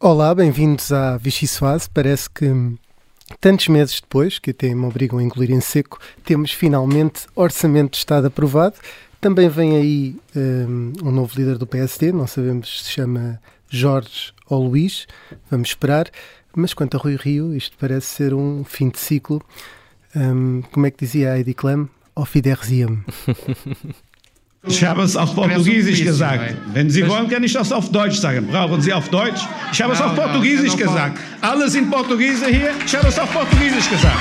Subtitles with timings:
[0.00, 1.90] Olá, bem-vindos à Vichy Soase.
[1.92, 2.46] Parece que
[3.40, 7.96] tantos meses depois, que até me obrigam a engolir em seco, temos finalmente Orçamento de
[7.96, 8.76] Estado aprovado.
[9.20, 14.68] Também vem aí um, um novo líder do PSD, não sabemos se chama Jorge ou
[14.68, 15.08] Luís,
[15.50, 16.08] vamos esperar.
[16.54, 19.42] Mas quanto a Rui Rio, isto parece ser um fim de ciclo.
[20.14, 21.88] Um, como é que dizia a Heidi Klum?
[22.14, 22.34] Auf.
[24.68, 26.54] Ich habe es auf Portugiesisch gesagt.
[26.72, 28.46] Wenn Sie wollen, kann ich das auf Deutsch sagen.
[28.46, 29.40] Brauchen Sie auf Deutsch?
[29.72, 31.18] Ich habe es auf Portugiesisch gesagt.
[31.40, 32.70] Alle sind Portugiese hier.
[32.84, 34.16] Ich habe es auf Portugiesisch gesagt.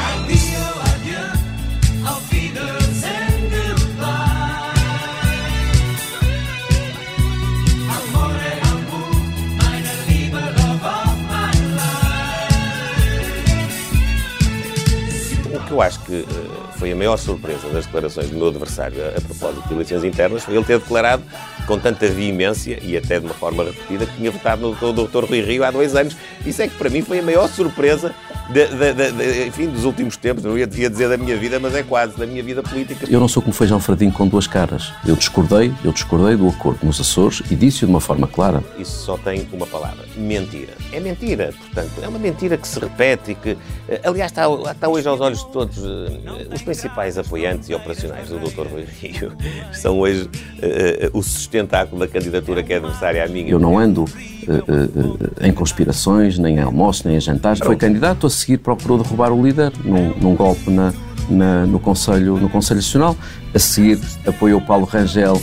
[15.53, 18.97] O que eu acho que uh, foi a maior surpresa das declarações do meu adversário
[19.03, 20.43] a, propósito de eleições internas.
[20.43, 21.23] Foi ele ter declarado
[21.67, 25.25] com tanta veemência e até de uma forma repetida que tinha votado no, no Dr.
[25.25, 26.15] Rui Rio há dois anos.
[26.45, 28.15] Isso é que para mim foi a maior surpresa
[28.49, 31.75] de, de, de, enfim, dos últimos tempos, não ia, ia, dizer da minha vida, mas
[31.75, 33.05] é quase da minha vida política.
[33.09, 34.93] Eu não sou como feijão fradinho com duas caras.
[35.05, 38.63] Eu discordei, eu discordei do acordo nos Açores e disse-o de uma forma clara.
[38.79, 40.73] Isso só tem uma palavra, mentira.
[40.93, 43.57] É mentira, portanto, é uma mentira que se repete e que,
[44.03, 48.67] aliás, está, está hoje aos olhos de todos os principais apoiantes e operacionais do Dr.
[48.67, 49.33] Rui Rio.
[49.73, 51.21] São hoje uh, o
[51.57, 53.49] sustentáculo da candidatura que é adversária à minha.
[53.49, 57.59] Eu não ando uh, uh, em conspirações, nem em almoços, nem em jantares.
[57.59, 60.93] Foi candidato a seguir procurou derrubar o líder num, num golpe na,
[61.29, 63.15] na, no, Conselho, no Conselho Nacional.
[63.53, 65.41] A seguir apoiou Paulo Rangel.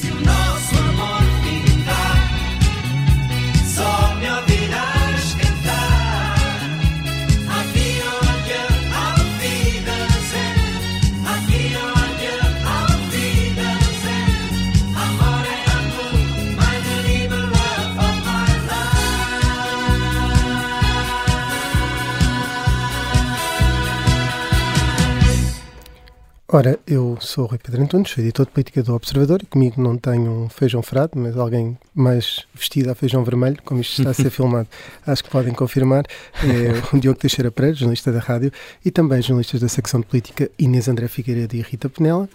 [26.54, 29.82] Ora, eu sou o Rui Pedro Antunes, sou editor de política do Observador e comigo
[29.82, 34.12] não tenho um feijão frado, mas alguém mais vestido a feijão vermelho, como isto está
[34.12, 34.68] a ser filmado,
[35.04, 36.04] acho que podem confirmar.
[36.44, 38.52] É o Diogo Teixeira Pereira, jornalista da rádio,
[38.84, 42.28] e também jornalistas da secção de política Inês André Figueiredo e Rita Penela.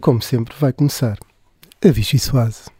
[0.00, 1.18] Como sempre, vai começar
[1.84, 2.70] a Vichy Soase.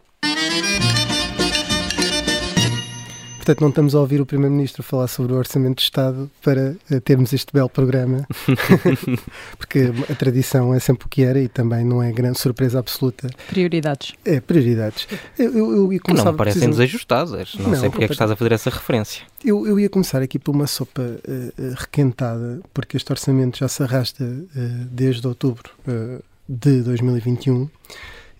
[3.47, 6.99] Portanto, não estamos a ouvir o Primeiro-Ministro falar sobre o Orçamento de Estado para uh,
[6.99, 8.27] termos este belo programa,
[9.57, 13.29] porque a tradição é sempre o que era e também não é grande surpresa absoluta.
[13.47, 14.15] Prioridades.
[14.25, 15.07] É, prioridades.
[15.39, 18.13] Eu, eu, eu ia começar não me parecem desajustadas, não, não sei porque é que
[18.13, 19.23] estás a fazer essa referência.
[19.45, 23.81] Eu, eu ia começar aqui por uma sopa uh, requentada, porque este orçamento já se
[23.81, 24.49] arrasta uh,
[24.91, 25.71] desde outubro
[26.49, 27.69] de 2021.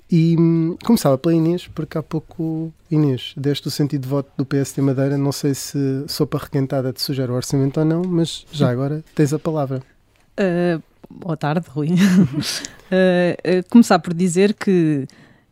[0.09, 4.45] E hum, começava pela Inês, porque há pouco, Inês, deste o sentido de voto do
[4.45, 5.17] PSD Madeira.
[5.17, 9.33] Não sei se sopa requentada te sugere o orçamento ou não, mas já agora tens
[9.33, 9.81] a palavra.
[10.39, 11.89] Uh, boa tarde, Rui.
[11.89, 15.05] uh, começar por dizer que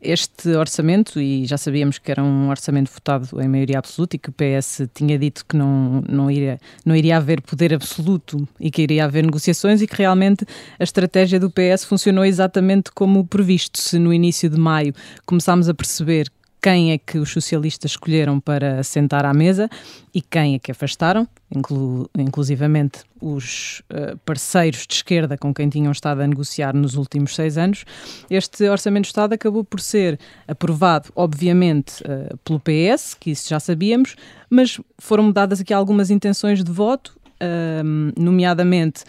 [0.06, 4.30] este orçamento, e já sabíamos que era um orçamento votado em maioria absoluta e que
[4.30, 8.82] o PS tinha dito que não, não, iria, não iria haver poder absoluto e que
[8.82, 10.46] iria haver negociações e que realmente
[10.80, 13.80] a estratégia do PS funcionou exatamente como previsto.
[13.80, 14.94] Se no início de maio
[15.26, 16.30] começámos a perceber
[16.66, 19.70] quem é que os socialistas escolheram para sentar à mesa
[20.12, 25.92] e quem é que afastaram, inclu inclusivamente os uh, parceiros de esquerda com quem tinham
[25.92, 27.86] estado a negociar nos últimos seis anos.
[28.32, 33.60] Este Orçamento de Estado acabou por ser aprovado, obviamente, uh, pelo PS, que isso já
[33.60, 34.16] sabíamos,
[34.50, 39.04] mas foram mudadas aqui algumas intenções de voto, uh, nomeadamente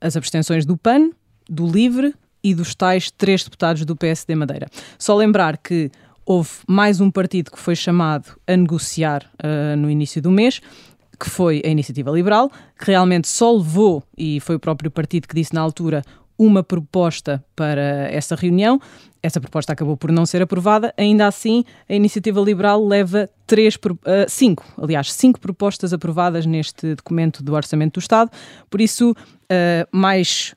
[0.00, 1.10] as abstenções do PAN,
[1.50, 4.68] do LIVRE e dos tais três deputados do PSD Madeira.
[4.98, 5.90] Só lembrar que
[6.26, 10.60] houve mais um partido que foi chamado a negociar uh, no início do mês,
[11.18, 15.34] que foi a Iniciativa Liberal, que realmente só levou, e foi o próprio partido que
[15.34, 16.02] disse na altura,
[16.36, 18.80] uma proposta para essa reunião.
[19.22, 20.92] Essa proposta acabou por não ser aprovada.
[20.98, 23.98] Ainda assim, a Iniciativa Liberal leva três, uh,
[24.28, 28.30] cinco, aliás, cinco propostas aprovadas neste documento do Orçamento do Estado.
[28.68, 30.54] Por isso, uh, mais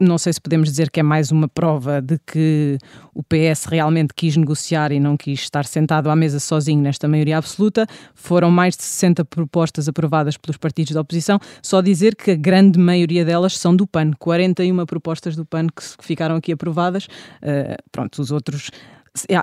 [0.00, 2.78] não sei se podemos dizer que é mais uma prova de que
[3.14, 7.36] o PS realmente quis negociar e não quis estar sentado à mesa sozinho nesta maioria
[7.36, 7.86] absoluta.
[8.14, 11.38] Foram mais de 60 propostas aprovadas pelos partidos da oposição.
[11.62, 14.12] Só dizer que a grande maioria delas são do PAN.
[14.18, 17.04] 41 propostas do PAN que ficaram aqui aprovadas.
[17.04, 18.70] Uh, pronto, os outros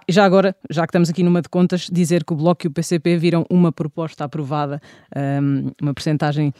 [0.09, 2.71] já agora, já que estamos aqui numa de contas, dizer que o Bloco e o
[2.71, 4.81] PCP viram uma proposta aprovada,
[5.15, 6.53] um, uma percentagem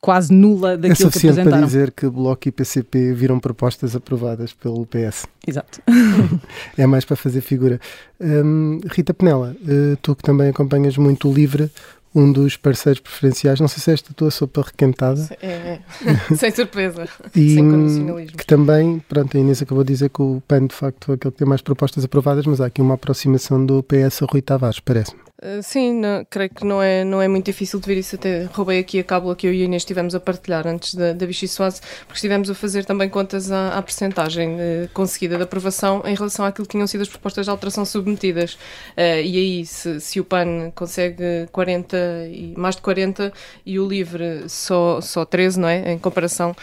[0.00, 1.50] quase nula daquilo é que apresentaram.
[1.50, 5.26] para dizer que Bloco e PCP viram propostas aprovadas pelo PS.
[5.46, 5.80] Exato.
[6.76, 7.80] é mais para fazer figura.
[8.20, 11.70] Um, Rita Penela, uh, tu que também acompanhas muito o LIVRE,
[12.14, 13.60] um dos parceiros preferenciais.
[13.60, 15.28] Não sei se é esta tua sopa requentada.
[15.40, 15.80] É, é.
[16.36, 18.36] sem surpresa, e, sem condicionalismo.
[18.36, 21.32] Que também, pronto, a Inês acabou de dizer que o PAN de facto é aquele
[21.32, 24.80] que tem mais propostas aprovadas, mas há aqui uma aproximação do PS a Rui Tavares,
[24.80, 25.29] parece-me.
[25.42, 28.14] Uh, sim, não, creio que não é, não é muito difícil de ver isso.
[28.14, 31.14] Até roubei aqui a cábula que eu e a Inês estivemos a partilhar antes da,
[31.14, 35.42] da Vichy Soase, porque estivemos a fazer também contas à, à percentagem uh, conseguida de
[35.42, 38.54] aprovação em relação àquilo que tinham sido as propostas de alteração submetidas.
[38.96, 41.96] Uh, e aí, se, se, o PAN consegue 40
[42.30, 43.32] e mais de 40
[43.64, 45.92] e o LIVRE só, só 13, não é?
[45.92, 46.54] Em comparação,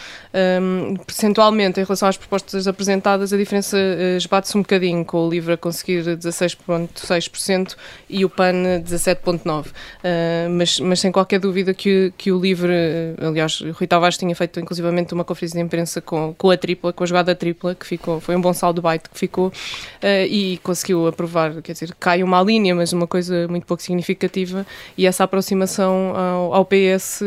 [0.62, 3.76] um, percentualmente, em relação às propostas apresentadas, a diferença
[4.16, 7.74] esbate-se um bocadinho, com o LIVRE a conseguir 16,6%
[8.08, 12.72] e o PAN 17.9, uh, mas, mas sem qualquer dúvida que, que o LIVRE,
[13.20, 17.04] aliás, Rui Tavares tinha feito inclusivamente uma conferência de imprensa com, com a tripla, com
[17.04, 21.06] a jogada tripla, que ficou, foi um bom saldo byte que ficou, uh, e conseguiu
[21.06, 24.66] aprovar, quer dizer, cai uma linha, mas uma coisa muito pouco significativa,
[24.96, 27.22] e essa aproximação ao, ao PS,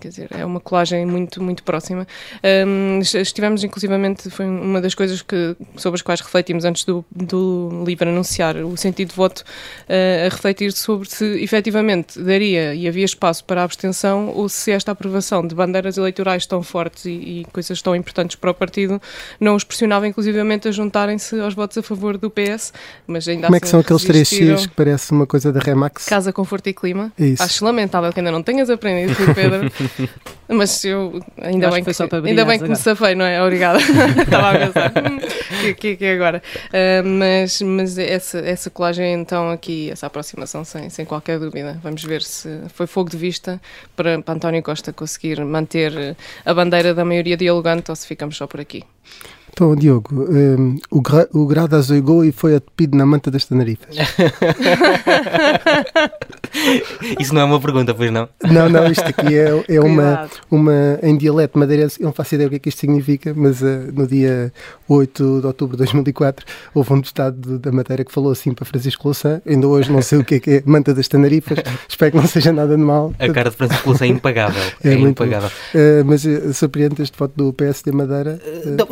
[0.00, 2.06] quer dizer, é uma colagem muito, muito próxima.
[2.66, 7.84] Um, estivemos, inclusivamente, foi uma das coisas que, sobre as quais refletimos antes do, do
[7.84, 13.04] LIVRE anunciar o sentido de voto, uh, a refletir sobre se efetivamente daria e havia
[13.04, 17.46] espaço para a abstenção ou se esta aprovação de bandeiras eleitorais tão fortes e, e
[17.52, 19.02] coisas tão importantes para o partido
[19.40, 22.72] não os pressionava inclusivamente a juntarem-se aos votos a favor do PS,
[23.04, 25.58] mas ainda Como é que assim são aqueles três Cs que parece uma coisa da
[25.58, 26.04] Remax?
[26.04, 27.12] Casa, Conforto e Clima.
[27.18, 27.42] Isso.
[27.42, 29.68] Acho lamentável que ainda não tenhas aprendido, Pedro.
[30.48, 33.42] mas eu ainda bem que, que ainda bem que me safei, não é?
[33.42, 33.80] Obrigada.
[34.22, 34.92] Estava a pensar.
[34.96, 35.18] Hum,
[35.62, 36.40] que, que, que é agora?
[36.68, 41.78] Uh, mas mas essa, essa colagem então aqui, essa aproximação sem, sem qualquer dúvida.
[41.82, 43.60] Vamos ver se foi fogo de vista
[43.94, 48.46] para, para António Costa conseguir manter a bandeira da maioria dialogante ou se ficamos só
[48.46, 48.84] por aqui.
[49.56, 53.96] Então, Diogo, um, o, gra, o grado azoigou e foi atupido na manta das Tenarifas.
[57.18, 58.28] Isso não é uma pergunta, pois não?
[58.42, 62.46] Não, não, isto aqui é, é uma, uma em dialeto madeirense, eu não faço ideia
[62.46, 64.52] o que é que isto significa, mas uh, no dia
[64.88, 69.06] 8 de outubro de 2004 houve um deputado da Madeira que falou assim para Francisco
[69.06, 72.18] Louçã, ainda hoje não sei o que é que é manta das Tenarifas, espero que
[72.18, 73.12] não seja nada de mal.
[73.18, 74.62] A cara de Francisco Louçã é impagável.
[74.82, 75.50] É, é impagável.
[75.74, 78.40] Uh, mas uh, surpreende este voto do PSD Madeira?
[78.64, 78.86] Uh, não,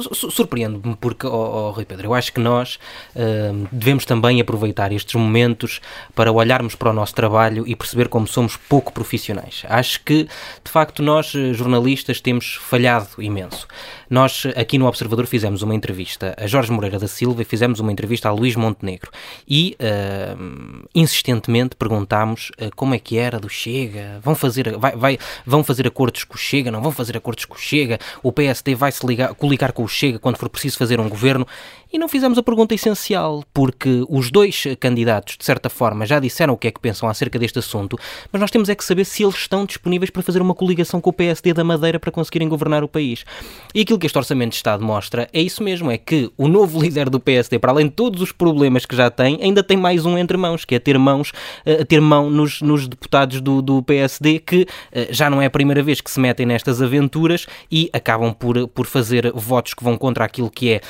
[0.54, 2.78] surpreende-me porque, oh, oh, Rui Pedro, eu acho que nós
[3.14, 5.80] uh, devemos também aproveitar estes momentos
[6.14, 9.64] para olharmos para o nosso trabalho e perceber como somos pouco profissionais.
[9.68, 13.66] Acho que, de facto, nós, eh, jornalistas, temos falhado imenso.
[14.08, 17.90] Nós, aqui no Observador, fizemos uma entrevista a Jorge Moreira da Silva e fizemos uma
[17.90, 19.10] entrevista a Luís Montenegro
[19.48, 25.18] e, uh, insistentemente, perguntámos uh, como é que era do Chega, vão fazer, vai, vai,
[25.44, 28.74] vão fazer acordos com o Chega, não vão fazer acordos com o Chega, o PSD
[28.74, 31.46] vai se ligar, coligar com o Chega quando for preciso fazer um governo
[31.94, 36.54] e não fizemos a pergunta essencial, porque os dois candidatos, de certa forma, já disseram
[36.54, 37.96] o que é que pensam acerca deste assunto,
[38.32, 41.10] mas nós temos é que saber se eles estão disponíveis para fazer uma coligação com
[41.10, 43.24] o PSD da Madeira para conseguirem governar o país.
[43.72, 46.82] E aquilo que este Orçamento de Estado mostra é isso mesmo, é que o novo
[46.82, 50.04] líder do PSD, para além de todos os problemas que já tem, ainda tem mais
[50.04, 51.30] um entre mãos, que é ter mãos,
[51.64, 54.66] uh, ter mão nos, nos deputados do, do PSD, que uh,
[55.10, 58.84] já não é a primeira vez que se metem nestas aventuras e acabam por, por
[58.84, 60.80] fazer votos que vão contra aquilo que é.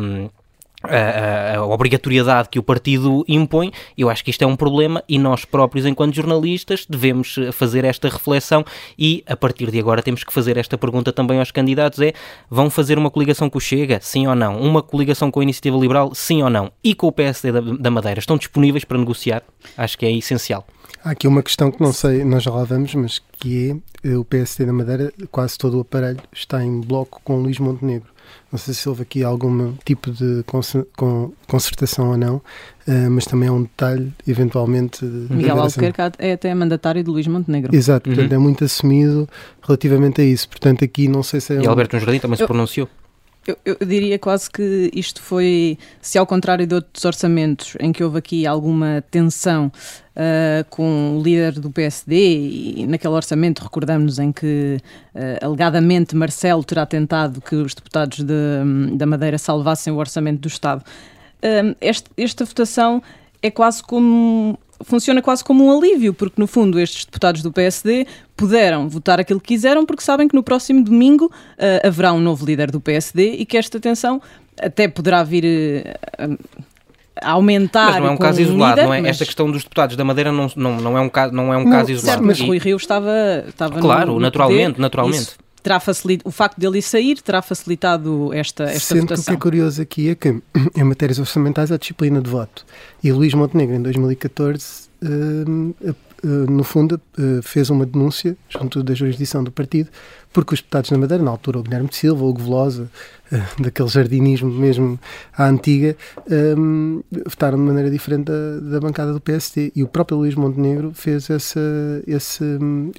[0.00, 0.30] Um,
[0.84, 5.18] a, a, obrigatoriedade que o partido impõe, eu acho que isto é um problema e
[5.18, 8.64] nós próprios, enquanto jornalistas, devemos eh, fazer esta reflexão
[8.98, 12.12] e, a partir de agora, temos que fazer esta pergunta também aos candidatos, é,
[12.50, 13.98] vão fazer uma coligação com o Chega?
[14.00, 14.60] Sim ou não?
[14.60, 16.14] Uma coligação com a Iniciativa Liberal?
[16.14, 16.70] Sim ou não?
[16.82, 18.20] E com o PSD da, da Madeira?
[18.20, 19.42] Estão disponíveis para negociar?
[19.76, 20.66] Acho que é essencial.
[21.04, 24.16] Há aqui uma questão que não sei, nós já lá vamos, mas que é eh,
[24.16, 28.12] o PSD da Madeira, quase todo o aparelho está em bloco com Luís Montenegro.
[28.50, 30.44] Não sei se houve aqui algum tipo de
[31.46, 35.04] concertação ou não, uh, mas também é um detalhe, eventualmente.
[35.04, 37.74] Miguel Albuquerque é até mandatário de Luís Montenegro.
[37.74, 38.36] Exato, portanto uhum.
[38.36, 39.28] é muito assumido
[39.62, 40.48] relativamente a isso.
[40.48, 41.62] Portanto, aqui não sei se é.
[41.62, 41.70] E um...
[41.70, 42.88] Alberto Jardim também se pronunciou.
[43.46, 48.04] Eu, eu, diria quase que isto foi, se ao contrário de outros orçamentos em que
[48.04, 54.30] houve aqui alguma tensão uh, com o líder do PSD, e naquele orçamento recordamos em
[54.30, 54.78] que
[55.12, 60.48] uh, alegadamente Marcelo terá tentado que os deputados de, da Madeira salvassem o orçamento do
[60.48, 60.84] Estado.
[61.38, 63.02] Uh, este, esta votação
[63.42, 68.06] é quase como funciona quase como um alívio, porque no fundo estes deputados do PSD
[68.36, 72.44] puderam votar aquilo que quiseram, porque sabem que no próximo domingo uh, haverá um novo
[72.44, 74.20] líder do PSD e que esta tensão
[74.60, 76.38] até poderá vir uh,
[77.20, 77.92] a aumentar.
[77.92, 79.00] Mas não é um caso um isolado, líder, não é?
[79.00, 79.10] Mas...
[79.10, 81.64] Esta questão dos deputados da Madeira não, não, não é um caso, não é um
[81.64, 82.18] não, caso isolado.
[82.18, 85.22] Certo, mas Rui Rio estava, estava Claro, no, no naturalmente, poder, naturalmente.
[85.22, 89.24] Isso terá facilitado, o facto dele sair terá facilitado esta, esta Sendo votação.
[89.24, 90.28] que o que é curioso aqui é que
[90.76, 92.64] em matérias orçamentais há disciplina de voto.
[93.02, 95.94] E Luís Montenegro, em 2014, uh,
[96.48, 97.00] no fundo,
[97.42, 99.90] fez uma denúncia junto da jurisdição do partido,
[100.32, 102.90] porque os deputados na Madeira, na altura o Guilherme de Silva, o Velosa,
[103.58, 104.98] daquele jardinismo mesmo
[105.36, 105.96] à antiga,
[106.56, 109.72] um, votaram de maneira diferente da, da, bancada do PSD.
[109.74, 111.60] E o próprio Luís Montenegro fez essa,
[112.06, 112.44] essa,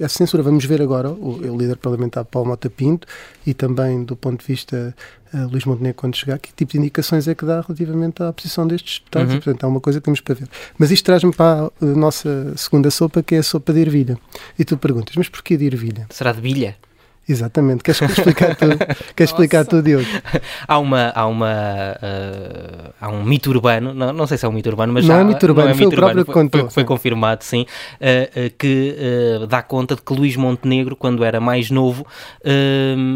[0.00, 0.42] essa censura.
[0.42, 3.06] Vamos ver agora o, o líder parlamentar Paulo Mota Pinto
[3.46, 4.94] e também do ponto de vista
[5.32, 8.66] uh, Luís Montenegro, quando chegar, que tipo de indicações é que dá relativamente à posição
[8.66, 9.34] destes deputados.
[9.34, 9.40] Uhum.
[9.40, 10.48] Portanto, é uma coisa que temos para ver.
[10.78, 14.18] Mas isto traz-me para a nossa segunda sopa, que é a sopa de ervilha.
[14.58, 16.06] E tu perguntas, mas porquê de ervilha?
[16.10, 16.76] Será de bilha?
[17.28, 17.82] Exatamente.
[17.82, 18.66] Queres explicar tu?
[19.16, 20.06] Queres explicar tu, Diogo?
[20.68, 21.52] Há uma, há uma,
[21.96, 25.14] uh, há um mito urbano, não, não sei se é um mito urbano, mas não
[25.14, 26.60] já, é mito urbano, não é foi mito o próprio urbano, que contou.
[26.62, 27.66] Foi, foi confirmado, sim, uh,
[28.46, 28.96] uh, que
[29.48, 32.06] dá conta de que Luís Montenegro, quando era mais novo,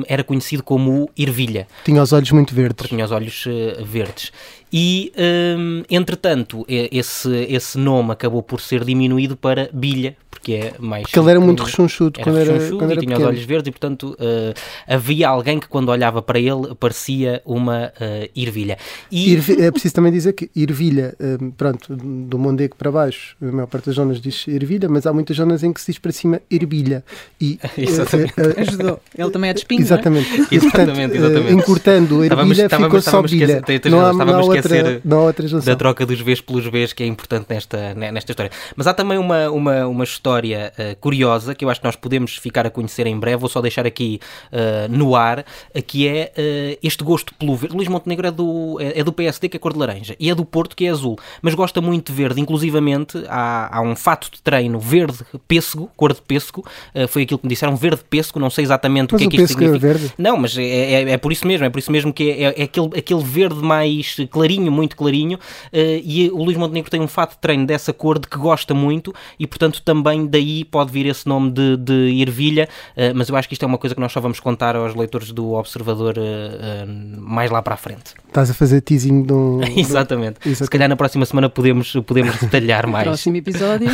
[0.06, 1.66] era conhecido como Ervilha.
[1.84, 2.88] Tinha os olhos muito verdes.
[2.88, 3.44] Tinha os olhos
[3.84, 4.32] verdes.
[4.72, 5.12] E,
[5.56, 11.02] um, entretanto, esse, esse nome acabou por ser diminuído para Bilha, porque é mais.
[11.02, 13.20] Porque ele era muito rechonchudo quando era, quando era e tinha pequeno.
[13.20, 14.54] os olhos verdes, e portanto uh,
[14.86, 18.78] havia alguém que, quando olhava para ele, parecia uma uh, ervilha.
[19.10, 19.36] E...
[19.58, 23.86] é preciso também dizer que ervilha, um, pronto, do Mondego para baixo, a maior parte
[23.86, 27.04] das zonas diz ervilha, mas há muitas zonas em que se diz para cima ervilha.
[27.40, 28.32] E, exatamente.
[28.38, 29.00] Uh, Ajudou.
[29.16, 29.80] Ele também é de espinho.
[29.80, 30.28] Exatamente.
[30.32, 30.54] É?
[30.54, 31.52] E, portanto, exatamente, exatamente.
[31.52, 33.62] encurtando ervilha, ficou só bilha.
[33.90, 37.02] Não há, não há outra, não há outra da troca dos Vs pelos Vs, que
[37.02, 38.52] é importante nesta, nesta história.
[38.76, 42.36] Mas há também uma, uma, uma história uh, curiosa que eu acho que nós podemos
[42.36, 43.36] ficar a conhecer em breve.
[43.36, 44.20] Vou só deixar aqui
[44.52, 45.44] uh, no ar,
[45.86, 47.76] que é uh, este gosto pelo verde.
[47.76, 50.34] Luís Montenegro é do, é, é, do PSD, que é cor de laranja, e é
[50.34, 52.40] do Porto, que é azul, mas gosta muito de verde.
[52.40, 56.64] Inclusivamente, há, há um fato de treino verde pêssego, cor de pêssego,
[57.08, 59.42] foi aquilo que me disseram, verde pêssego, não sei exatamente mas o que é que
[59.44, 59.86] isto é significa.
[59.86, 60.12] É verde.
[60.18, 62.60] Não, mas é, é, é, por isso mesmo, é por isso mesmo que é, é,
[62.60, 65.38] é aquele, aquele verde mais clarinho, muito clarinho,
[65.72, 69.14] e o Luís Montenegro tem um fato de treino dessa cor de que gosta muito
[69.38, 73.48] e, portanto, também daí pode vir esse nome de, de ervilha, uh, mas eu acho
[73.48, 77.20] que isto é uma coisa que nós só vamos contar aos leitores do Observador uh,
[77.20, 78.14] mais lá para a frente.
[78.26, 79.60] Estás a fazer teasing do...
[79.76, 80.38] Exatamente.
[80.48, 80.56] Exatamente.
[80.56, 83.04] Se calhar na próxima semana podemos, podemos detalhar mais.
[83.04, 83.88] Próximo episódio.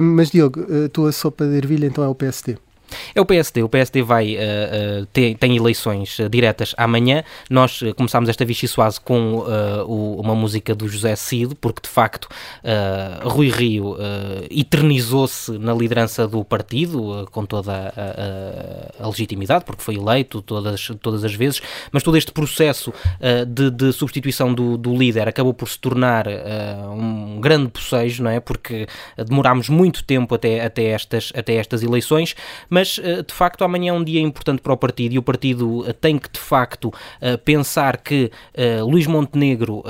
[0.00, 2.56] mas, Diogo, a tua sopa de ervilha então é o PSD?
[3.14, 3.62] É o PSD.
[3.62, 7.24] O PSD vai, uh, uh, ter, tem eleições uh, diretas amanhã.
[7.48, 9.44] Nós começámos esta Vichy Soase com
[9.86, 12.28] o, uma música do José Cid, porque de facto
[13.22, 13.96] Rui Rio
[14.50, 20.90] eternizou-se na liderança do partido, com toda a, a, a, legitimidade, porque foi eleito todas,
[21.00, 21.60] todas as vezes,
[21.92, 22.92] mas todo este processo
[23.48, 26.26] de, de, substituição do, do, líder acabou por se tornar
[26.96, 28.40] um grande bocejo, não é?
[28.40, 28.86] Porque
[29.16, 32.34] demorámos muito tempo até, até, estas, até estas eleições,
[32.68, 35.22] mas mas eh, de facto amanhã é um dia importante para o partido e o
[35.22, 38.30] partido eh, tem que de facto eh, pensar que
[38.82, 39.82] Luís Montenegro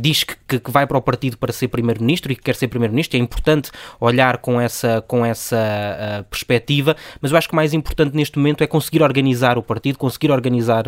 [0.00, 3.16] diz que, que vai para o partido para ser primeiro-ministro e que quer ser primeiro-ministro,
[3.16, 8.14] é importante olhar com essa, com essa perspectiva, mas eu acho que o mais importante
[8.14, 10.84] neste momento é conseguir organizar o partido, conseguir organizar,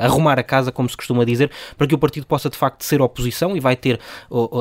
[0.00, 3.00] arrumar a casa, como se costuma dizer, para que o partido possa de facto ser
[3.00, 4.00] oposição e vai ter,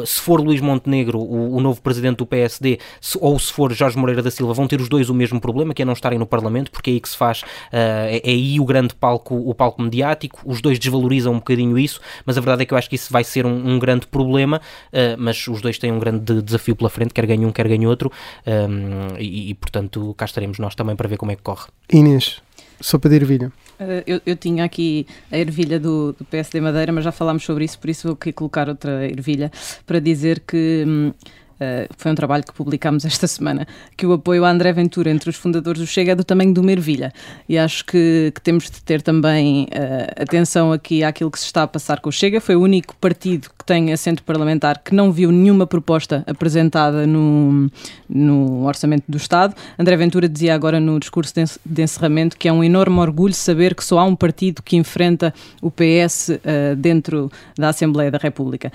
[0.06, 2.80] se for Luís Montenegro, o, novo presidente do PSD,
[3.20, 5.82] ou se for Jorge Moreira da Silva, vão ter os dois o mesmo problema, que
[5.82, 8.60] é não estarem no Parlamento, porque é aí que se faz, uh, é, é, aí
[8.60, 12.64] o grande palco, o palco mediático, os dois desvalorizam um bocadinho isso, mas a verdade
[12.64, 14.62] é que eu acho que isso vai ser um, um grande problema,
[14.94, 17.86] uh, mas os dois têm um grande desafio pela frente, quer ganhe um, quer ganhe
[17.88, 18.12] outro,
[18.46, 21.68] um, ehm, e, e, portanto cá estaremos nós também para ver como é que corre.
[21.92, 22.42] Inês,
[22.80, 23.52] sopa de ervilha.
[23.80, 27.64] Uh, eu, eu, tinha aqui a ervilha do, do PSD Madeira, mas já falámos sobre
[27.64, 29.52] isso, por isso vou aqui colocar outra ervilha
[29.86, 30.84] para dizer que.
[30.88, 31.14] Hum,
[31.60, 35.30] Uh, foi um trabalho que publicámos esta semana, que o apoio a André Ventura entre
[35.30, 37.14] os fundadores do Chega é do tamanho de uma ervilha.
[37.48, 41.64] E acho que, que temos de ter também uh, atenção aqui àquilo que se está
[41.64, 42.40] a passar com o Chega.
[42.40, 47.70] Foi o único partido que tem assento parlamentar que não viu nenhuma proposta apresentada no,
[48.08, 49.54] no Orçamento do Estado.
[49.78, 51.34] André Ventura dizia agora no discurso
[51.66, 55.34] de encerramento que é um enorme orgulho saber que só há um partido que enfrenta
[55.62, 58.72] o PS uh, eh, dentro da Assembleia da República.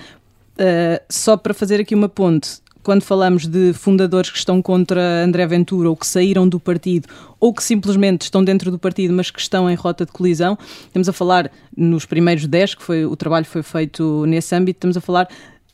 [0.55, 5.47] Uh, só para fazer aqui uma ponte, quando falamos de fundadores que estão contra André
[5.47, 7.07] Ventura ou que saíram do partido
[7.39, 11.09] ou que simplesmente estão dentro do partido, mas que estão em rota de colisão, estamos
[11.09, 15.01] a falar nos primeiros 10, que foi o trabalho foi feito nesse âmbito, estamos a
[15.01, 15.27] falar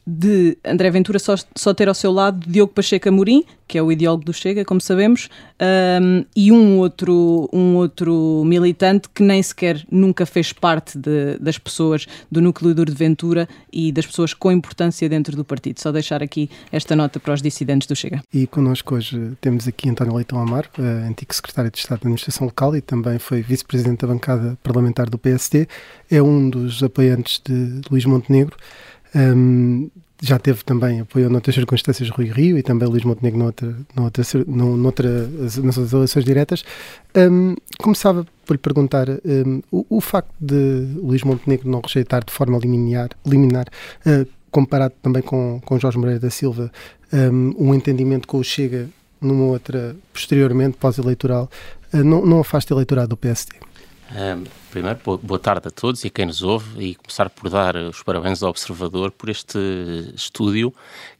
[0.05, 3.89] de André Ventura só, só ter ao seu lado Diogo Pacheco Amorim, que é o
[3.89, 5.29] ideólogo do Chega, como sabemos,
[6.01, 11.57] um, e um outro, um outro militante que nem sequer nunca fez parte de, das
[11.57, 15.79] pessoas do núcleo duro de Ventura e das pessoas com importância dentro do partido.
[15.79, 18.21] Só deixar aqui esta nota para os dissidentes do Chega.
[18.33, 22.47] E connosco hoje temos aqui António Leitão Amar, eh, antigo secretário de Estado da Administração
[22.47, 25.65] Local e também foi vice-presidente da bancada parlamentar do PSD,
[26.09, 28.57] é um dos apoiantes de Luís Montenegro.
[29.15, 29.89] Um,
[30.21, 35.27] já teve também apoio noutras circunstâncias Rui Rio e também Luís Montenegro noutra, noutra, noutra,
[35.63, 36.63] nas eleições diretas.
[37.17, 42.31] Um, começava por lhe perguntar um, o, o, facto de Luís Montenegro não rejeitar de
[42.31, 43.67] forma liminar, liminar
[44.05, 46.71] uh, comparado também com, com Jorge Moreira da Silva,
[47.11, 48.89] um, entendimento com o Chega
[49.19, 51.49] numa outra, posteriormente, pós-eleitoral,
[51.93, 53.53] uh, não, não afasta eleitorado do PSD?
[54.69, 58.03] Primeiro, boa tarde a todos e a quem nos ouve e começar por dar os
[58.03, 59.57] parabéns ao Observador por este
[60.13, 60.73] estúdio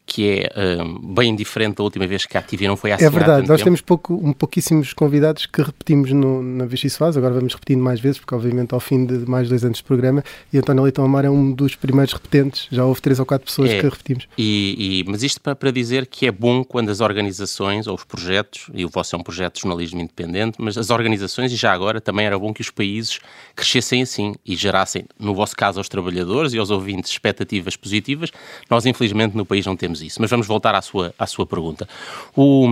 [0.05, 3.05] que é um, bem diferente da última vez que a TV não foi assim.
[3.05, 3.63] É verdade, nós tempo.
[3.63, 8.00] temos pouco, um, pouquíssimos convidados que repetimos no, na Vichy Soares, agora vamos repetindo mais
[8.00, 11.25] vezes, porque obviamente ao fim de mais dois anos de programa, e António Leitão Amar
[11.25, 14.27] é um dos primeiros repetentes, já houve três ou quatro pessoas é, que repetimos.
[14.38, 18.03] E, e, mas isto para, para dizer que é bom quando as organizações ou os
[18.03, 21.72] projetos, e o vosso é um projeto de jornalismo independente, mas as organizações, e já
[21.72, 23.20] agora, também era bom que os países
[23.55, 28.31] crescessem assim e gerassem, no vosso caso, aos trabalhadores e aos ouvintes expectativas positivas.
[28.70, 30.21] Nós, infelizmente, no país não temos isso.
[30.21, 31.89] Mas vamos voltar à sua, à sua pergunta.
[32.36, 32.67] O,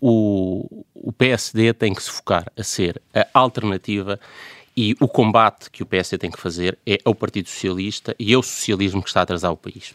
[0.00, 4.20] o, o PSD tem que se focar a ser a alternativa
[4.76, 8.42] e o combate que o PSD tem que fazer é ao Partido Socialista e ao
[8.42, 9.94] socialismo que está a atrasar o país.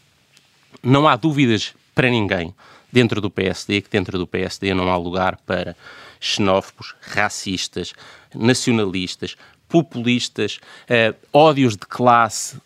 [0.82, 2.54] Não há dúvidas para ninguém
[2.92, 5.76] dentro do PSD que dentro do PSD não há lugar para
[6.18, 7.92] xenófobos, racistas,
[8.34, 9.36] nacionalistas,
[9.68, 10.58] populistas,
[10.88, 12.58] uh, ódios de classe,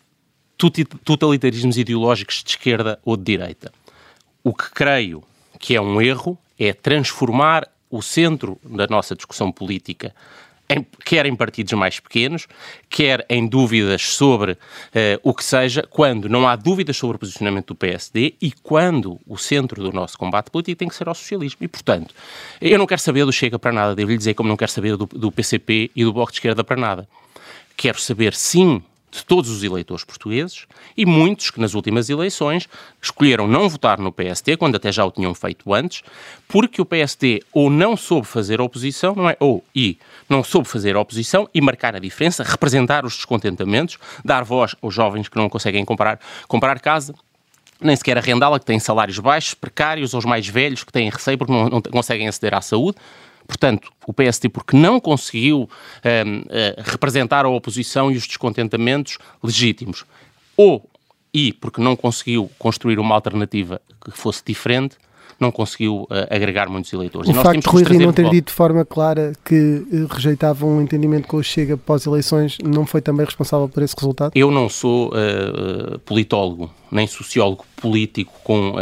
[0.57, 3.71] totalitarismos ideológicos de esquerda ou de direita.
[4.43, 5.23] O que creio
[5.59, 10.13] que é um erro é transformar o centro da nossa discussão política
[10.69, 12.47] em, quer em partidos mais pequenos,
[12.89, 14.57] quer em dúvidas sobre uh,
[15.23, 19.37] o que seja, quando não há dúvidas sobre o posicionamento do PSD e quando o
[19.37, 21.59] centro do nosso combate político tem que ser ao socialismo.
[21.61, 22.13] E, portanto,
[22.59, 25.05] eu não quero saber do Chega para nada, devo-lhe dizer como não quero saber do,
[25.05, 27.07] do PCP e do Bloco de Esquerda para nada.
[27.77, 30.65] Quero saber, sim, de todos os eleitores portugueses
[30.97, 32.67] e muitos que nas últimas eleições
[33.01, 36.03] escolheram não votar no PSD, quando até já o tinham feito antes,
[36.47, 39.37] porque o PSD ou não soube fazer oposição, não é?
[39.39, 39.97] Ou e
[40.29, 45.29] não soube fazer oposição e marcar a diferença, representar os descontentamentos, dar voz aos jovens
[45.29, 47.15] que não conseguem comprar, comprar casa,
[47.79, 51.53] nem sequer arrendá-la, que têm salários baixos, precários, aos mais velhos que têm receio porque
[51.53, 52.97] não, não conseguem aceder à saúde.
[53.47, 55.67] Portanto, o PSD, porque não conseguiu um,
[56.03, 60.05] ehm, uh, eh, representar a oposição e os descontentamentos legítimos,
[60.57, 60.89] ou
[61.33, 64.97] e porque não conseguiu construir uma alternativa que fosse diferente,
[65.39, 67.29] não conseguiu uh, agregar muitos eleitores.
[67.29, 70.65] O e facto de Rui Rio não ter dito de forma clara que uh, rejeitava
[70.65, 74.31] um entendimento com o Chega pós-eleições não foi também responsável por esse resultado?
[74.35, 78.75] Eu não sou uh, politólogo, nem sociólogo político com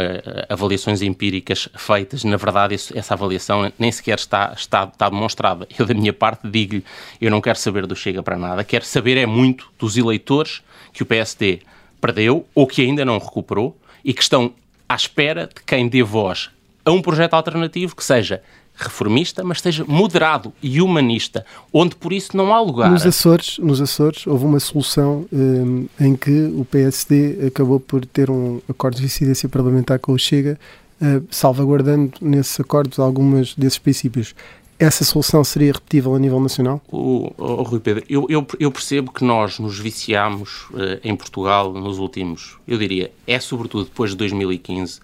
[0.48, 2.24] avaliações empíricas feitas.
[2.24, 5.66] Na verdade, essa avaliação nem sequer está, está, está demonstrada.
[5.78, 6.84] Eu, da minha parte, digo-lhe,
[7.20, 8.62] eu não quero saber do Chega para nada.
[8.64, 11.60] Quero saber é muito dos eleitores que o PSD
[12.00, 14.52] perdeu ou que ainda não recuperou e que estão
[14.94, 16.50] à espera de quem dê voz
[16.84, 18.40] a um projeto alternativo que seja
[18.76, 22.90] reformista, mas seja moderado e humanista, onde por isso não há lugar.
[22.90, 28.30] Nos Açores, nos Açores houve uma solução um, em que o PSD acabou por ter
[28.30, 30.58] um acordo de incidência parlamentar com o Chega,
[31.00, 34.34] uh, salvaguardando nesses acordos algumas desses princípios.
[34.78, 36.82] Essa solução seria repetível a nível nacional?
[36.88, 41.72] O, o, Rui Pedro, eu, eu, eu, percebo que nós nos viciamos uh, em Portugal
[41.72, 45.00] nos últimos, eu diria, é sobretudo depois de 2015,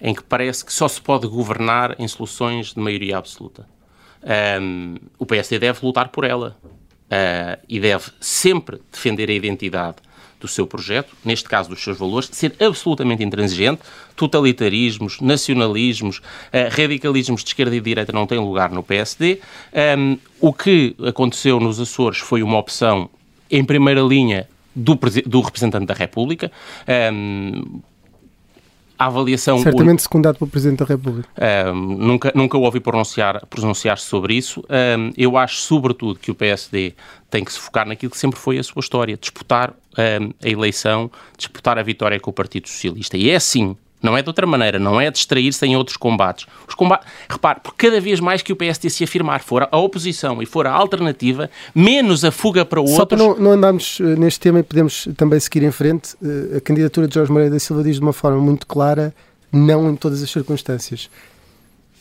[0.00, 3.68] em que parece que só se pode governar em soluções de maioria absoluta.
[4.60, 9.96] Um, o PSD deve lutar por ela uh, e deve sempre defender a identidade
[10.40, 13.82] do seu projeto, neste caso dos seus valores, ser absolutamente intransigente.
[14.16, 19.40] Totalitarismos, nacionalismos, uh, radicalismos de esquerda e de direita não têm lugar no PSD.
[19.98, 23.10] Um, o que aconteceu nos Açores foi uma opção,
[23.50, 26.50] em primeira linha, do, do representante da República.
[27.12, 27.80] Um,
[29.00, 29.58] a avaliação.
[29.62, 31.26] Certamente secundado pelo Presidente da República.
[31.72, 34.62] Um, nunca, nunca o ouvi pronunciar, pronunciar sobre isso.
[34.68, 36.92] Um, eu acho, sobretudo, que o PSD
[37.30, 41.10] tem que se focar naquilo que sempre foi a sua história: disputar um, a eleição,
[41.38, 43.16] disputar a vitória com o Partido Socialista.
[43.16, 46.46] E é assim não é de outra maneira, não é distrair-se em outros combates.
[46.66, 50.42] Os combates, repare, por cada vez mais que o PSD se afirmar for a oposição
[50.42, 52.96] e for a alternativa, menos a fuga para outros.
[52.96, 56.56] Só para não, não andarmos eh, neste tema e podemos também seguir em frente, eh,
[56.56, 59.14] a candidatura de Jorge Moreira da Silva diz de uma forma muito clara,
[59.52, 61.10] não em todas as circunstâncias.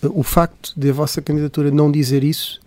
[0.02, 2.62] O facto de a vossa candidatura não dizer isso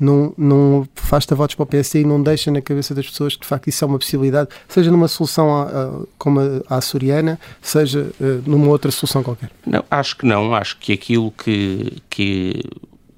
[0.00, 3.42] não, não afasta votos para o PSD e não deixa na cabeça das pessoas que
[3.42, 7.38] de facto isso é uma possibilidade, seja numa solução a, a, como a, a açoriana,
[7.60, 9.50] seja uh, numa outra solução qualquer?
[9.66, 10.54] Não, acho que não.
[10.54, 12.62] Acho que aquilo que, que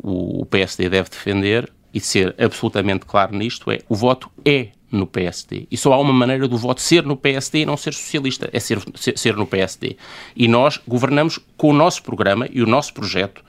[0.03, 5.67] o PSD deve defender e ser absolutamente claro nisto é o voto é no PSD.
[5.71, 8.61] E só há uma maneira do voto ser no PSD e não ser socialista, é
[8.61, 9.97] ser, ser, ser no PSD.
[10.35, 13.43] E nós governamos com o nosso programa e o nosso projeto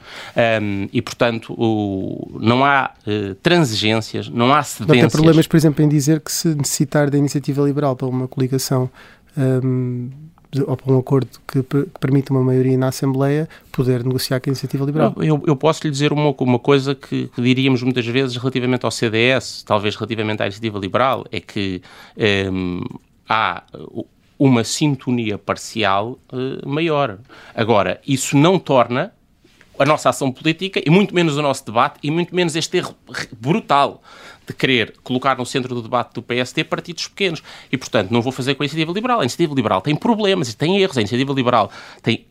[0.62, 5.04] um, e, portanto, o, não há uh, transigências, não há cedências.
[5.04, 8.28] Não tem problemas, por exemplo, em dizer que se necessitar da iniciativa liberal para uma
[8.28, 8.90] coligação
[9.38, 10.10] um,
[10.66, 14.52] ou para um acordo que, que permita uma maioria na Assembleia poder negociar com a
[14.52, 15.14] iniciativa liberal.
[15.18, 18.92] Eu, eu posso lhe dizer uma, uma coisa que, que, diríamos muitas vezes relativamente ao
[18.92, 21.82] CDS, talvez relativamente à iniciativa liberal, é que
[22.52, 22.82] um,
[23.28, 23.64] há
[24.40, 27.20] uma sintonia parcial uh, maior.
[27.54, 29.14] Agora, isso não torna
[29.78, 32.96] a nossa ação política e muito menos o nosso debate e muito menos este erro
[33.40, 34.02] brutal
[34.50, 37.44] de querer colocar no centro do debate do PSD partidos pequenos.
[37.72, 39.20] E, portanto, não vou fazer com a iniciativa liberal.
[39.20, 40.98] A iniciativa liberal tem problemas e tem erros.
[40.98, 42.26] A iniciativa liberal tem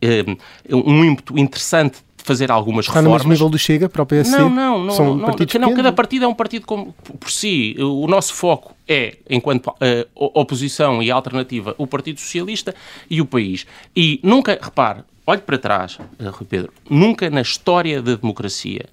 [0.69, 3.21] um, um ímpeto interessante de fazer algumas Está reformas.
[3.21, 4.37] Está no mesmo nível do Chega para o PSD?
[4.37, 4.93] Não, não, não.
[4.93, 7.75] São não, partidos não, cada partido é um partido como, por si.
[7.79, 9.73] O nosso foco é, enquanto uh,
[10.15, 12.75] oposição e alternativa, o Partido Socialista
[13.09, 13.65] e o país.
[13.95, 18.85] E nunca, repare, olhe para trás, uh, Rui Pedro, nunca na história da democracia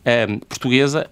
[0.00, 1.10] uh, portuguesa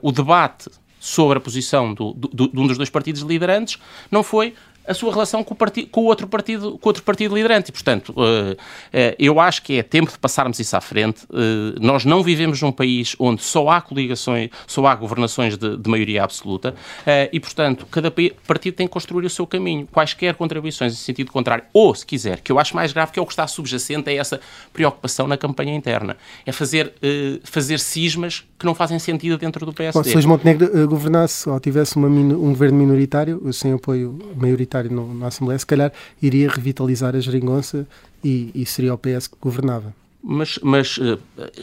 [0.00, 0.68] o debate
[1.02, 3.76] sobre a posição do, do, de um dos dois partidos liderantes
[4.08, 4.54] não foi
[4.86, 7.70] a sua relação com o, com o outro partido, com outro partido liderante.
[7.70, 8.56] E, portanto, uh, uh,
[9.18, 11.24] eu acho que é tempo de passarmos isso à frente.
[11.24, 15.90] Uh, nós não vivemos num país onde só há coligações, só há governações de, de
[15.90, 16.74] maioria absoluta
[17.32, 18.12] e, portanto, cada
[18.46, 19.86] partido tem que construir o seu caminho.
[19.90, 23.22] Quaisquer contribuições em sentido contrário, ou, se quiser, que eu acho mais grave, que é
[23.22, 24.40] o que está subjacente a essa
[24.72, 26.16] preocupação na campanha interna.
[26.44, 26.92] É fazer,
[27.44, 29.98] fazer cismas que não fazem sentido dentro do PSD.
[29.98, 35.14] Bom, se Luís Montenegro governasse ou tivesse uma, um governo minoritário, sem apoio maioritário, no,
[35.14, 37.86] na Assembleia, se calhar iria revitalizar a geringonça
[38.24, 39.94] e, e seria o PS que governava.
[40.24, 41.18] Mas, mas uh,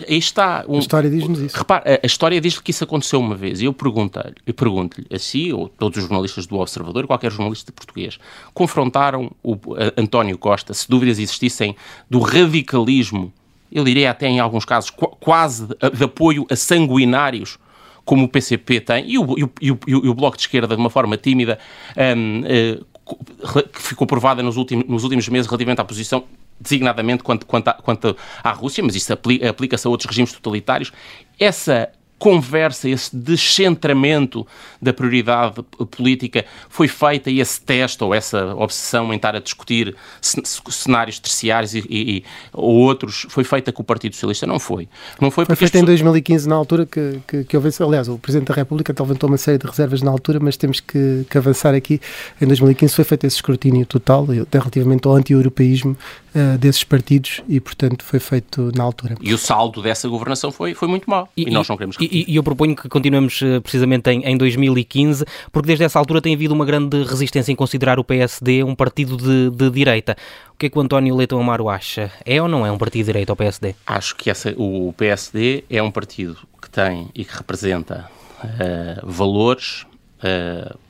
[0.07, 0.65] aí está.
[0.67, 1.57] Um, a história diz-nos isso.
[1.57, 3.61] Repare, a, história diz que isso aconteceu uma vez.
[3.61, 7.71] E eu pergunto-lhe, eu pergunto-lhe a si, ou todos os jornalistas do Observador, qualquer jornalista
[7.71, 8.19] português,
[8.53, 9.57] confrontaram o
[9.95, 11.73] António Costa, se dúvidas existissem,
[12.09, 13.31] do radicalismo,
[13.71, 17.57] eu diria até em alguns casos, qu quase de, de apoio a sanguinários
[18.03, 20.75] como o PCP tem, e o, e o, e o, e o Bloco de Esquerda,
[20.75, 21.59] de uma forma tímida,
[21.95, 22.79] um, uh, eh,
[23.15, 26.23] que ficou provada nos últimos, nos últimos meses relativamente à posição
[26.59, 30.91] designadamente quanto, quanto, à, quanto à Rússia, mas isso aplica-se a outros regimes totalitários.
[31.39, 31.89] Essa
[32.19, 34.45] conversa, esse descentramento
[34.81, 39.95] da prioridade política foi feita e esse teste ou essa obsessão em estar a discutir
[40.21, 44.45] cenários terciários e, e, ou outros foi feita com o Partido Socialista?
[44.45, 44.87] Não foi.
[45.19, 48.49] Não foi, foi feita em 2015, na altura que, que, que houve, aliás, o Presidente
[48.49, 52.01] da República levantou uma série de reservas na altura, mas temos que, que avançar aqui.
[52.41, 55.97] Em 2015 foi feito esse escrutínio total relativamente ao anti-europeísmo
[56.35, 59.15] uh, desses partidos e, portanto, foi feito na altura.
[59.21, 62.25] E o saldo dessa governação foi, foi muito mau e, e nós não queremos e,
[62.27, 66.33] e, eu proponho que continuemos uh, precisamente em, em 2015, porque desde essa altura tem
[66.33, 70.15] havido uma grande resistência em considerar o PSD um partido de, de direita.
[70.53, 72.11] O que é que o António Leitão Amaro acha?
[72.25, 73.75] É ou não é um partido de direita o PSD?
[73.85, 78.09] Acho que essa, o PSD é um partido que tem e que representa
[78.43, 79.85] uh, valores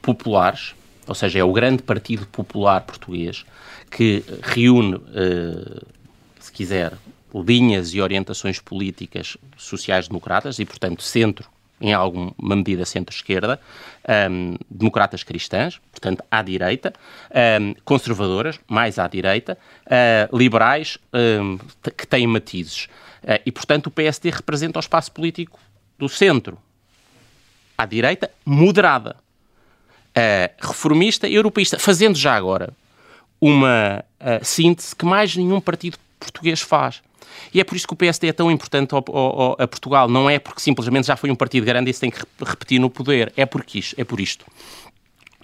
[0.02, 0.74] populares,
[1.06, 3.46] ou seja, é o grande partido popular português
[3.90, 5.86] que reúne, uh,
[6.40, 6.94] se quiser,
[7.34, 11.48] linhas e orientações políticas sociais-democratas e, portanto, centro,
[11.82, 13.60] em alguma medida centro-esquerda,
[14.30, 16.94] um, democratas cristãs, portanto, à direita,
[17.62, 21.58] um, conservadoras, mais à direita, uh, liberais, um,
[21.96, 22.86] que têm matizes.
[23.24, 25.60] Uh, e, portanto, o PSD representa o espaço político
[25.98, 26.58] do centro,
[27.78, 29.16] à direita, moderada,
[30.10, 32.74] uh, reformista e europeísta, fazendo já agora
[33.40, 37.02] uma uh, síntese que mais nenhum partido português faz.
[37.54, 40.08] E é por isso que o PSD é tão importante ao, ao, a Portugal.
[40.08, 42.90] Não é porque simplesmente já foi um partido grande e se tem que repetir no
[42.90, 43.32] poder.
[43.36, 44.46] É, porque isto, é por isto.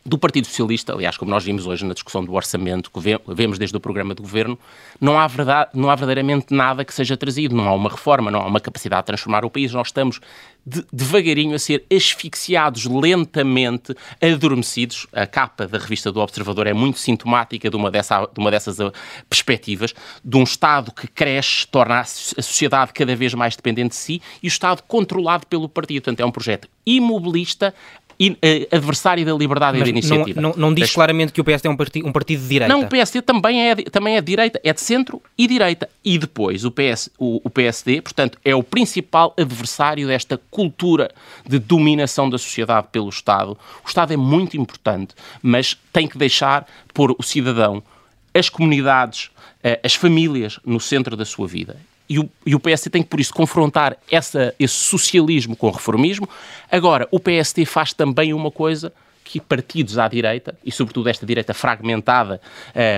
[0.07, 3.75] Do Partido Socialista, aliás, como nós vimos hoje na discussão do orçamento, que vemos desde
[3.75, 4.55] o programa de governo,
[5.01, 7.55] não há, verdade, não há verdadeiramente nada que seja trazido.
[7.55, 9.73] Não há uma reforma, não há uma capacidade de transformar o país.
[9.73, 10.19] Nós estamos
[10.63, 15.07] de, devagarinho a ser asfixiados lentamente, adormecidos.
[15.11, 18.77] A capa da revista do Observador é muito sintomática de uma, dessa, de uma dessas
[18.77, 18.93] uh,
[19.27, 19.91] perspectivas,
[20.23, 24.45] de um Estado que cresce, torna a sociedade cada vez mais dependente de si e
[24.45, 26.03] o Estado controlado pelo partido.
[26.03, 27.73] Portanto, é um projeto imobilista,
[28.19, 30.41] in, uh, adversário da liberdade Mas e da iniciativa.
[30.41, 32.73] Não, não, não diz claramente que o PSD é um partido, um partido de direita.
[32.73, 35.89] Não, o PSD também é, também é de direita, é de centro e direita.
[36.03, 41.11] E depois o, PS, o, o PSD, portanto, é o principal adversário desta cultura
[41.47, 43.57] de dominação da sociedade pelo Estado.
[43.83, 47.83] O Estado é muito importante, mas tem que deixar pôr o cidadão,
[48.33, 49.29] as comunidades,
[49.63, 51.77] eh, as famílias no centro da sua vida.
[52.07, 55.71] E o, e o PSD tem que, por isso, confrontar essa, esse socialismo com o
[55.71, 56.29] reformismo.
[56.71, 58.93] Agora, o PSD faz também uma coisa
[59.25, 62.39] que partidos à direita, e sobretudo esta direita fragmentada,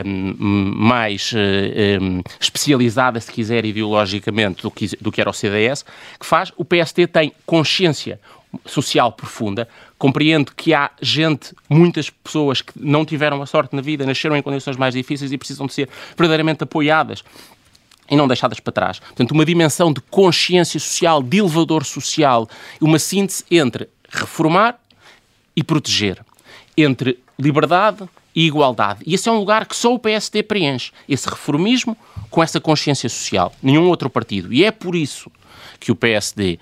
[0.06, 0.36] um,
[0.76, 5.86] mais um, especializada, se quiser, ideologicamente, do que, do que era o CDS,
[6.20, 8.20] que faz, o PSD tem consciência
[8.66, 9.68] social profunda,
[9.98, 14.42] compreendo que há gente, muitas pessoas que não tiveram a sorte na vida, nasceram em
[14.42, 17.24] condições mais difíceis e precisam de ser verdadeiramente apoiadas
[18.10, 19.00] e não deixadas para trás.
[19.00, 22.48] Portanto, uma dimensão de consciência social, de elevador social,
[22.82, 24.80] uma síntese entre reformar
[25.56, 26.24] e proteger,
[26.76, 29.00] entre liberdade e igualdade.
[29.06, 31.98] E esse é um lugar que só o PSD preenche, esse reformismo
[32.30, 33.54] com essa consciência social.
[33.62, 34.54] Nenhum outro partido.
[34.54, 35.32] E é por isso
[35.80, 36.60] que o PSD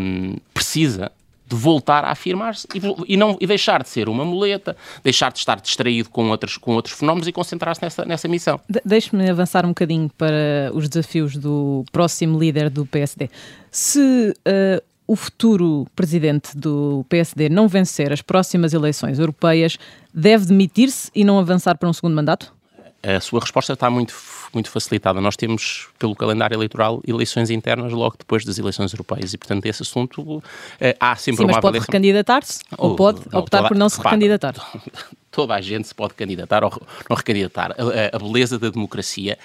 [0.00, 1.12] um, precisa
[1.48, 5.38] de voltar a afirmar-se e, e, não, e deixar de ser uma muleta, deixar de
[5.38, 8.60] estar distraído com outros, com outros fenómenos e concentrar-se nessa, nessa missão.
[8.68, 13.30] De Deixe-me avançar um bocadinho para os desafios do próximo líder do PSD.
[13.70, 19.78] Se uh, o futuro presidente do PSD não vencer as próximas eleições europeias,
[20.12, 22.52] deve demitir-se e não avançar para um segundo mandato?
[23.00, 24.12] A sua resposta está muito,
[24.52, 25.20] muito facilitada.
[25.20, 29.82] Nós temos, pelo calendário eleitoral, eleições internas logo depois das eleições europeias e, portanto, esse
[29.82, 30.42] assunto
[30.80, 33.88] eh, há sempre Sim, uma mas pode recandidatar-se ou pode não, optar toda, por não
[33.88, 34.54] se repara, recandidatar?
[35.30, 36.72] Toda a gente se pode candidatar ou
[37.08, 37.72] não recandidatar.
[37.72, 39.38] A, a beleza da democracia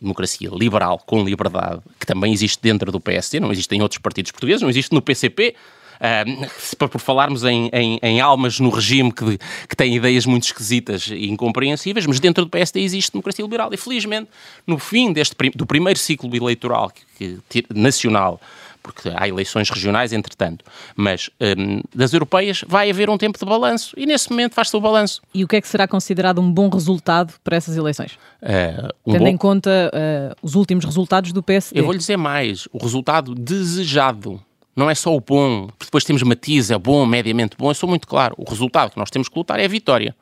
[0.00, 4.30] democracia liberal, com liberdade, que também existe dentro do PSD, não existe em outros partidos
[4.30, 5.54] portugueses, não existe no PCP,
[6.00, 11.08] uh, por falarmos em, em, em, almas no regime que, que tem ideias muito esquisitas
[11.08, 13.70] e incompreensíveis, mas dentro do PSD existe democracia liberal.
[13.72, 14.28] E felizmente,
[14.66, 18.40] no fim deste, do primeiro ciclo eleitoral que, que, nacional,
[18.82, 20.64] porque há eleições regionais, entretanto,
[20.96, 24.80] mas um, das europeias vai haver um tempo de balanço e nesse momento faz-se o
[24.80, 25.20] balanço.
[25.34, 28.12] E o que é que será considerado um bom resultado para essas eleições?
[28.42, 29.28] Uh, um Tendo bom...
[29.28, 31.78] em conta uh, os últimos resultados do PSD.
[31.78, 34.42] Eu vou lhe dizer mais, o resultado desejado
[34.78, 38.06] não é só o bom, depois temos matiz, é bom, mediamente bom, eu sou muito
[38.06, 38.34] claro.
[38.38, 40.14] O resultado que nós temos que lutar é a vitória.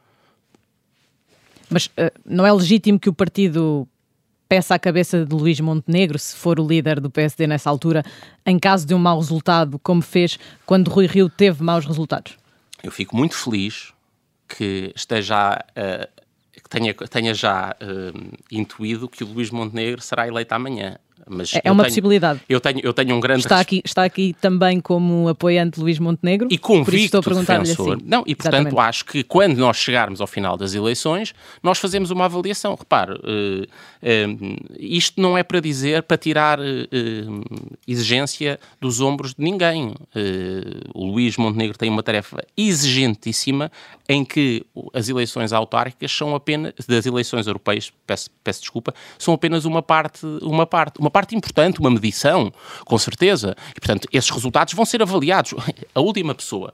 [1.68, 3.86] Mas uh, não é legítimo que o partido
[4.48, 8.02] peça a cabeça de Luís Montenegro, se for o líder do PSD nessa altura,
[8.46, 12.38] em caso de um mau resultado, como fez quando Rui Rio teve maus resultados?
[12.82, 13.92] Eu fico muito feliz
[14.48, 20.54] que esteja uh, que tenha, tenha já uh, intuído que o Luís Montenegro será eleito
[20.54, 20.96] amanhã.
[21.28, 22.40] Mas é, uma tenho, possibilidade.
[22.48, 26.46] Eu tenho, eu tenho um grande está aqui Está aqui também como apoiante Luís Montenegro.
[26.50, 27.96] E convicto estou a defensor.
[27.96, 28.04] Assim.
[28.06, 28.88] Não, e portanto Exatamente.
[28.88, 32.76] acho que quando nós chegarmos ao final das eleições, nós fazemos uma avaliação.
[32.76, 33.20] Repare,
[34.06, 36.62] uh, uh, isto não é para dizer, para tirar uh,
[37.86, 39.94] exigência dos ombros de ninguém.
[40.94, 43.70] o Luís Montenegro tem uma tarefa exigentíssima
[44.08, 44.64] em que
[44.94, 50.24] as eleições autárquicas são apenas, das eleições europeias, peço, peço desculpa, são apenas uma parte,
[50.42, 52.52] uma parte, uma parte importante, uma medição,
[52.84, 53.56] com certeza.
[53.70, 55.54] E, portanto, esses resultados vão ser avaliados.
[55.94, 56.72] A última pessoa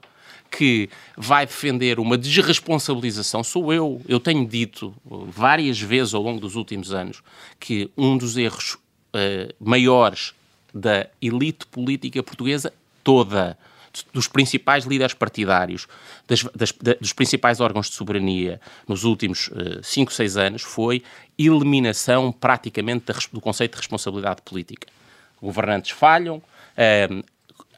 [0.55, 0.87] que
[1.17, 3.99] vai defender uma desresponsabilização sou eu.
[4.07, 7.23] Eu tenho dito várias vezes ao longo dos últimos anos
[7.59, 10.33] que um dos erros uh, maiores
[10.71, 12.71] da elite política portuguesa
[13.03, 13.57] toda
[14.11, 15.87] dos principais líderes partidários,
[16.27, 19.51] das, das, dos principais órgãos de soberania nos últimos
[19.83, 21.03] 5, uh, 6 anos foi
[21.37, 24.87] eliminação praticamente da, do conceito de responsabilidade política.
[25.41, 27.23] Governantes falham, uh,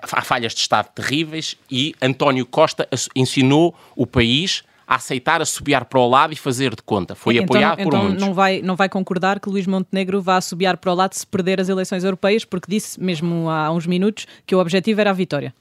[0.01, 5.99] há falhas de Estado terríveis e António Costa ensinou o país a aceitar assobiar para
[5.99, 7.15] o lado e fazer de conta.
[7.15, 8.21] Foi então, apoiado por então muitos.
[8.21, 11.59] Não vai, não vai concordar que Luís Montenegro vá assobiar para o lado se perder
[11.59, 15.53] as eleições europeias, porque disse mesmo há uns minutos que o objetivo era a vitória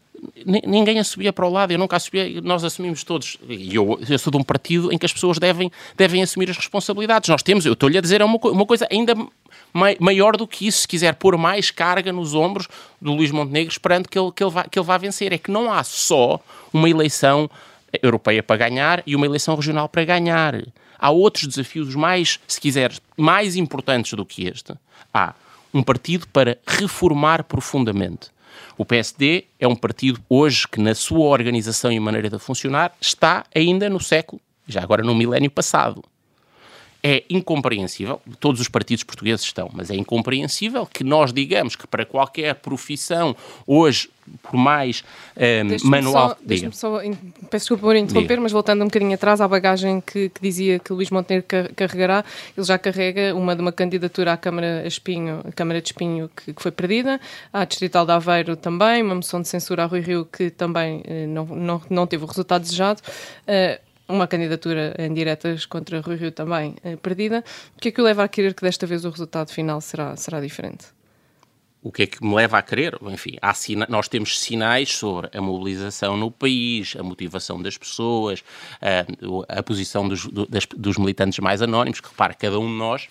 [0.66, 3.36] ninguém assumia para o lado, eu nunca assumia, nós assumimos todos.
[3.48, 6.56] E eu, eu, sou de um partido em que as pessoas devem, devem assumir as
[6.56, 7.28] responsabilidades.
[7.28, 9.14] Nós temos, eu estou-lhe a dizer, é uma, uma coisa ainda
[9.98, 12.68] maior do que isso, se quiser pôr mais carga nos ombros
[13.00, 15.32] do Luís Montenegro, esperando que ele, que ele, vá, que ele vá vencer.
[15.32, 16.40] É que não há só
[16.72, 17.50] uma eleição
[18.02, 20.54] europeia para ganhar e uma eleição regional para ganhar.
[20.98, 24.72] Há outros desafios mais, se quiser, mais importantes do que este.
[25.12, 25.34] Há
[25.72, 28.34] um partido para reformar profundamente
[28.76, 33.44] o PSD é um partido hoje que, na sua organização e maneira de funcionar, está
[33.54, 36.02] ainda no século, já agora no milénio passado.
[37.06, 42.06] É incompreensível, todos os partidos portugueses estão, mas é incompreensível que nós digamos que para
[42.06, 43.36] qualquer profissão,
[43.66, 44.08] hoje,
[44.42, 45.04] por mais
[45.36, 46.30] um, manual.
[46.30, 46.72] Só, diga.
[46.72, 46.98] Só,
[47.50, 48.40] peço desculpa por interromper, diga.
[48.40, 52.24] mas voltando um bocadinho atrás à bagagem que, que dizia que Luís Montenegro carregará,
[52.56, 56.62] ele já carrega uma de uma candidatura à Câmara, Espinho, Câmara de Espinho que, que,
[56.62, 57.20] foi perdida,
[57.52, 61.26] à Distrital de Aveiro também, uma moção de censura a Rui Rio que também eh,
[61.26, 63.02] não, não, não teve o resultado desejado.
[63.46, 67.42] Uh, uma candidatura em diretas contra Rui Rio também eh, perdida.
[67.76, 70.16] O que é que o leva a querer que desta vez o resultado final será,
[70.16, 70.86] será diferente?
[71.84, 72.98] o que é que me leva a querer?
[73.02, 73.86] Enfim, sina...
[73.90, 78.42] nós temos sinais sobre a mobilização no país, a motivação das pessoas,
[78.80, 83.08] a, a posição dos, dos militantes mais anónimos, que repara, cada um de nós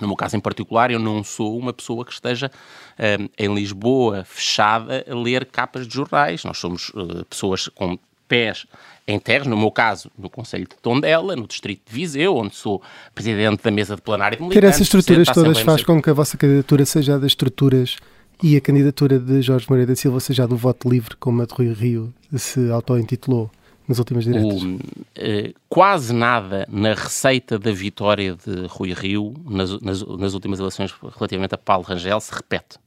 [0.00, 2.50] no meu caso em particular, eu não sou uma pessoa que esteja
[2.98, 6.42] um, em Lisboa fechada a ler capas de jornais.
[6.42, 8.66] Nós somos uh, pessoas com pés
[9.06, 12.82] em terras, no meu caso, no Conselho de Tondela, no Distrito de Viseu, onde sou
[13.14, 14.60] presidente da mesa de plenário de militantes.
[14.62, 17.96] Ter essas estruturas todas faz com que a vossa candidatura seja das estruturas
[18.42, 21.54] e a candidatura de Jorge Moreira da Silva seja do voto livre, como a de
[21.54, 23.50] Rui Rio se auto-intitulou
[23.86, 24.62] nas últimas diretas?
[24.62, 30.58] O, uh, quase nada na receita da vitória de Rui Rio nas, nas, nas últimas
[30.58, 32.78] eleições relativamente a Paulo Rangel se repete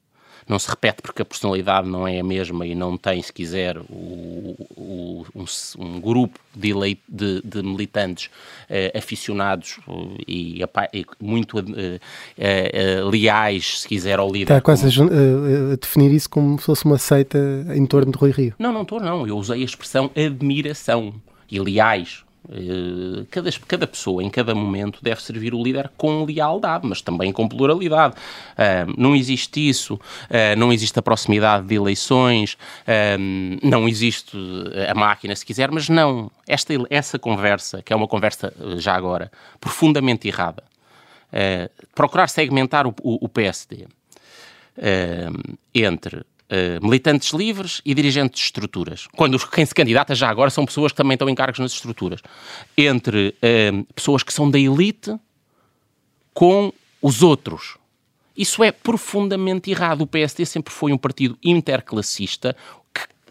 [0.48, 3.78] não se repete porque a personalidade não é a mesma e não tem, se quiser,
[3.78, 5.46] o, o, um,
[5.80, 8.28] um, grupo de, eleit, de, de militantes
[8.70, 9.80] uh, aficionados
[10.28, 10.62] e,
[10.94, 14.54] e muito uh, leais, se quiser, ao líder.
[14.54, 15.10] Está quase como...
[15.10, 17.38] a, a, definir isso como se fosse uma seita
[17.76, 18.54] em torno de Rui Rio.
[18.58, 19.28] Não, não estou, não.
[19.28, 21.14] Eu usei a expressão admiração
[21.50, 22.27] e leais eh,
[23.30, 27.48] cada, cada pessoa, em cada momento, deve servir o líder com lealdade, mas também com
[27.48, 28.16] pluralidade.
[28.16, 32.58] Uh, não existe isso, uh, não existe a proximidade de eleições,
[33.62, 34.38] não existe
[34.90, 36.32] a máquina, se quiser, mas não.
[36.48, 40.64] Esta, essa conversa, que é uma conversa, já agora, profundamente errada,
[41.94, 43.88] procurar segmentar o, o, o PSD
[45.74, 49.08] entre uh, militantes livres e dirigentes de estruturas.
[49.16, 52.22] Quando quem se candidata já agora são pessoas que também estão em cargos nas estruturas.
[52.78, 55.16] Entre uh, pessoas que são da elite
[56.34, 57.78] com os outros.
[58.36, 60.02] Isso é profundamente errado.
[60.02, 62.56] O PSD sempre foi um partido interclassista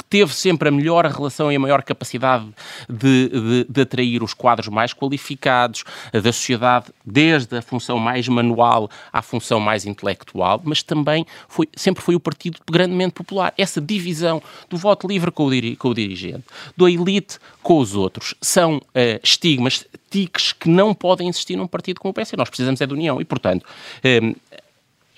[0.08, 2.46] teve sempre a melhor relação e a maior capacidade
[2.88, 8.90] de, de, de, atrair os quadros mais qualificados da sociedade, desde a função mais manual
[9.12, 13.52] à função mais intelectual, mas também foi, sempre foi o partido grandemente popular.
[13.56, 16.44] Essa divisão do voto livre com o, com o dirigente,
[16.76, 18.82] da elite com os outros, são uh,
[19.22, 22.32] estigmas, tiques que não podem existir num partido como o PS.
[22.32, 23.66] Nós precisamos é de união e, portanto,
[24.04, 24.62] um, eh,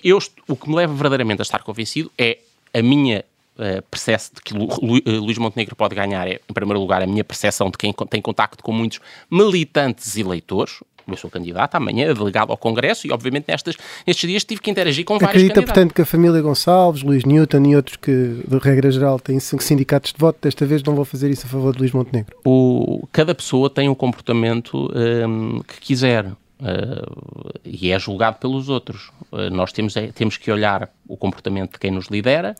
[0.03, 2.39] eu, o que me leva verdadeiramente a estar convencido é
[2.73, 3.23] a minha
[3.59, 7.07] uh, percebe que Lu, Lu, uh, Luís Montenegro pode ganhar é, em primeiro lugar, a
[7.07, 12.51] minha percepção de quem tem contacto com muitos militantes eleitores, eu sou candidato amanhã, delegado
[12.51, 16.01] ao Congresso e, obviamente, nestes, nestes dias tive que interagir com vários Acredita, portanto, que
[16.01, 20.37] a família Gonçalves, Luís Newton e outros que, de regra geral, têm sindicatos de voto,
[20.41, 22.35] desta vez não vão fazer isso a favor de Luís Montenegro?
[22.45, 26.25] O, cada pessoa tem um comportamento um, que quiser.
[26.61, 29.11] Uh, e é julgado pelos outros.
[29.31, 32.53] Uh, nós temos, é, temos que olhar o comportamento de quem nos lidera,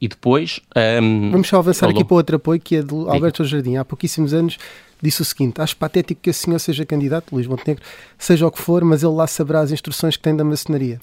[0.00, 0.60] e depois.
[1.02, 3.76] Um, Vamos só avançar aqui para outro apoio que é de Alberto Jardim.
[3.76, 4.58] Há pouquíssimos anos
[5.02, 7.84] disse o seguinte: Acho patético que o senhor seja candidato, Luís Montenegro,
[8.18, 11.00] seja o que for, mas ele lá saberá as instruções que tem da maçonaria.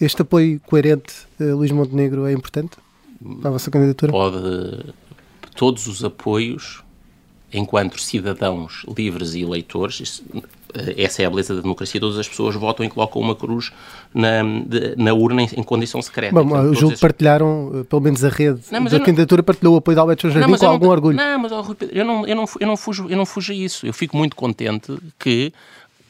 [0.00, 2.76] Este apoio coerente, uh, Luís Montenegro, é importante
[3.40, 4.12] para a vossa candidatura?
[4.12, 4.94] Pode.
[5.54, 6.82] Todos os apoios,
[7.52, 10.42] enquanto cidadãos livres e eleitores, eh,
[10.96, 13.72] essa é a beleza da democracia, todas as pessoas votam e colocam uma cruz
[14.14, 14.42] na,
[14.96, 16.34] na urna em, em condição secreta.
[16.34, 17.00] Bom, então, o julgo esses...
[17.00, 20.56] partilharam, eh, pelo menos a rede não, da candidatura partilhou o apoio de Alberto Jardim
[20.56, 21.16] com algum não, orgulho.
[21.16, 23.86] Não, mas eu não, eu, não, eu, não fujo, eu não fujo a isso.
[23.86, 25.52] Eu fico muito contente que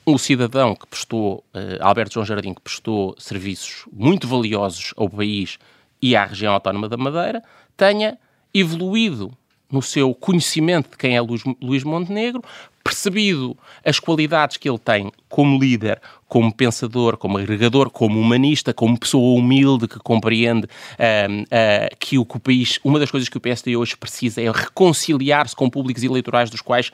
[0.04, 5.58] o cidadão que prestou, uh, Alberto João Jardim, que prestou serviços muito valiosos ao país
[6.00, 7.42] e à região autónoma da Madeira,
[7.76, 8.18] tenha
[8.52, 9.30] evoluído
[9.70, 12.42] no seu conhecimento de quem é Luís, Luís Montenegro,
[12.90, 18.98] percebido as qualidades que ele tem como líder, como pensador, como agregador, como humanista, como
[18.98, 23.76] pessoa humilde que compreende uh, uh, que o país, uma das coisas que o PSD
[23.76, 26.90] hoje precisa é reconciliar-se com públicos eleitorais dos quais,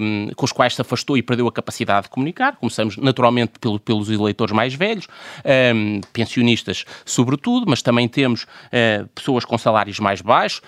[0.00, 2.56] um, com os quais se afastou e perdeu a capacidade de comunicar.
[2.56, 5.08] Começamos naturalmente pelo, pelos eleitores mais velhos,
[5.74, 10.62] um, pensionistas sobretudo, mas também temos uh, pessoas com salários mais baixos,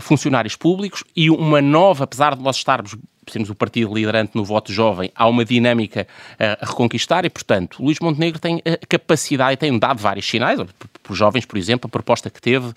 [0.00, 2.96] funcionários públicos e uma nova, apesar de nós estarmos
[3.32, 6.06] sermos o partido liderante no voto jovem, há uma dinâmica
[6.38, 10.60] a reconquistar e, portanto, Luís Montenegro tem a capacidade tem dado vários sinais,
[11.02, 12.72] por jovens, por exemplo, a proposta que teve,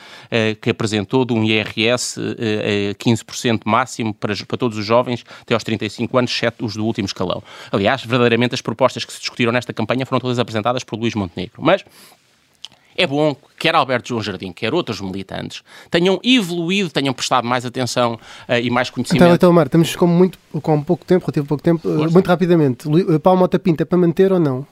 [0.62, 2.20] que apresentou de um IRS
[2.98, 7.06] 15% máximo para, para todos os jovens até aos 35 anos, exceto os do último
[7.06, 7.44] escalão.
[7.72, 11.62] Aliás, verdadeiramente as propostas que se discutiram nesta campanha foram todas apresentadas por Luís Montenegro.
[11.62, 11.84] Mas
[13.02, 17.66] é bom que quer Alberto João Jardim, quer outros militantes, tenham evoluído, tenham prestado mais
[17.66, 19.24] atenção uh, e mais conhecimento.
[19.24, 22.88] Então, então Mar, estamos com, muito, com pouco tempo, relativo pouco tempo, uh, muito rapidamente.
[22.88, 24.66] Uh, Paulo Mota Pinto é para manter ou não,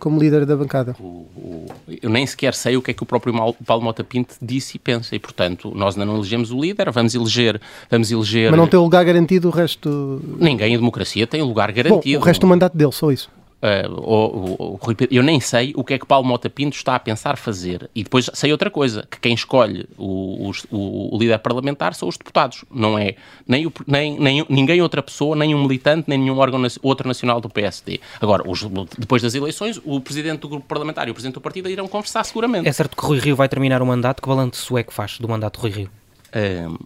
[0.00, 0.96] como líder da bancada?
[0.98, 1.66] O, o,
[2.02, 3.34] eu nem sequer sei o que é que o próprio
[3.66, 7.14] Paulo Mota Pinto disse e pensa, e portanto, nós ainda não elegemos o líder, vamos
[7.14, 7.60] eleger...
[7.90, 8.50] Vamos eleger...
[8.50, 10.20] Mas não tem lugar garantido o resto...
[10.38, 12.18] Ninguém em democracia tem lugar garantido.
[12.18, 13.30] Bom, o resto do mandato dele, só isso.
[13.64, 14.78] Uh,
[15.10, 17.88] eu nem sei o que é que Paulo Mota Pinto está a pensar fazer.
[17.94, 22.18] E depois sei outra coisa, que quem escolhe o, o, o líder parlamentar são os
[22.18, 22.62] deputados.
[22.70, 23.14] Não é
[23.48, 27.40] nem, o, nem, nem, ninguém outra pessoa, nem um militante, nem nenhum órgão outro nacional
[27.40, 28.00] do PSD.
[28.20, 28.62] Agora, os,
[28.98, 32.22] depois das eleições, o presidente do grupo parlamentar e o presidente do partido irão conversar
[32.24, 32.68] seguramente.
[32.68, 34.20] É certo que Rui Rio vai terminar o mandato.
[34.20, 35.90] Que balanço é que faz do mandato de Rui Rio?
[36.34, 36.78] Uh,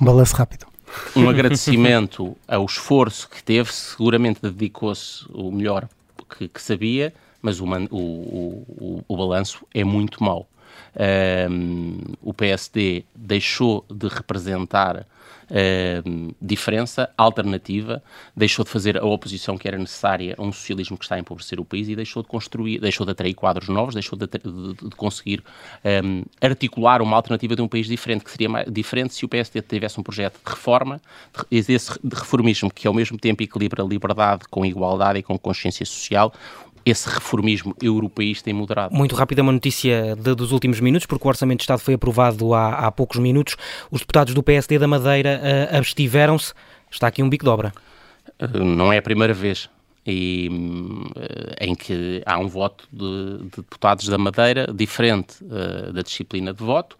[0.00, 0.71] um balanço rápido
[1.16, 5.88] um agradecimento ao esforço que teve, seguramente dedicou-se o melhor
[6.36, 10.46] que, que sabia, mas o, o, o, o balanço é muito mau.
[11.50, 15.06] Um, o PSD deixou de representar
[15.52, 18.02] uh, diferença, alternativa,
[18.34, 21.60] deixou de fazer a oposição que era necessária a um socialismo que está a empobrecer
[21.60, 24.96] o país e deixou de construir, deixou de atrair quadros novos, deixou de, de, de
[24.96, 25.44] conseguir
[26.04, 29.60] um, articular uma alternativa de um país diferente, que seria mais, diferente se o PSD
[29.62, 31.00] tivesse um projeto de reforma,
[31.50, 36.32] de reformismo que ao mesmo tempo equilibra liberdade com igualdade e com consciência social,
[36.84, 38.94] esse reformismo europeísta e moderado.
[38.94, 42.54] Muito rápida uma notícia de, dos últimos minutos, porque o Orçamento de Estado foi aprovado
[42.54, 43.56] há, há poucos minutos.
[43.90, 45.40] Os deputados do PSD da Madeira
[45.72, 46.52] uh, abstiveram-se.
[46.90, 47.72] Está aqui um bico de obra.
[48.40, 49.70] Uh, não é a primeira vez
[50.06, 55.42] e, uh, em que há um voto de, de deputados da Madeira diferente
[55.92, 56.96] da disciplina de voto.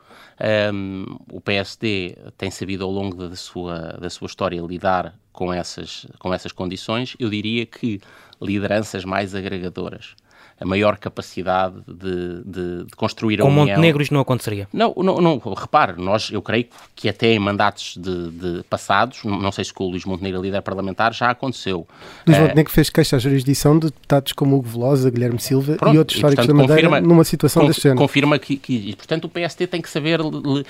[0.72, 6.06] Um, o PSD tem sabido ao longo da sua, da sua história lidar com essas,
[6.18, 7.16] com essas condições.
[7.18, 8.00] Eu diria que
[8.40, 10.14] lideranças mais agregadoras
[10.62, 13.64] a maior capacidade de, de, de construir a Com união.
[13.64, 14.68] Com Montenegro isto não aconteceria?
[14.72, 19.50] Não, não, não, repare, nós, eu creio que até em mandatos de, de passados, não
[19.50, 21.86] sei se com o Luís Montenegro líder parlamentar, já aconteceu.
[22.26, 25.94] Luís uh, Montenegro fez queixa à jurisdição de deputados como Hugo Velosa, Guilherme Silva pronto,
[25.94, 27.98] e outros históricos da Madeira confirma, numa situação deste género.
[27.98, 30.64] Confirma que, que, e, portanto, o PST tem que saber uh, uh,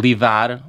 [0.00, 0.62] lidar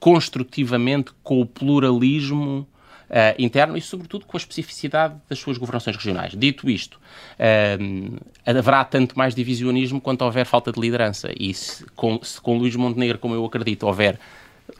[0.00, 2.66] construtivamente com o pluralismo
[3.10, 6.34] uh, interno e, sobretudo, com a especificidade das suas governações regionais.
[6.36, 6.98] Dito isto,
[7.38, 11.30] uh, haverá tanto mais divisionismo quanto houver falta de liderança.
[11.38, 14.18] E se com, se com Luís Montenegro, como eu acredito, houver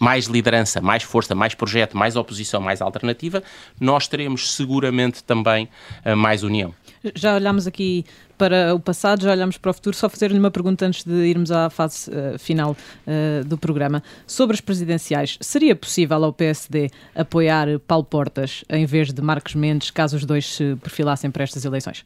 [0.01, 3.43] mais liderança, mais força, mais projeto, mais oposição, mais alternativa,
[3.81, 5.69] nós teremos seguramente também
[6.05, 6.75] uh, mais união.
[7.15, 8.05] Já olhámos aqui
[8.37, 9.97] para o passado, já olhamos para o futuro.
[9.97, 12.77] Só fazer-lhe uma pergunta antes de irmos à fase uh, final
[13.07, 14.03] uh, do programa.
[14.27, 19.91] Sobre as presidenciais, seria possível ao PSD apoiar Paulo Portas em vez de Marcos Mendes,
[19.91, 22.05] caso os dois se perfilassem para estas eleições?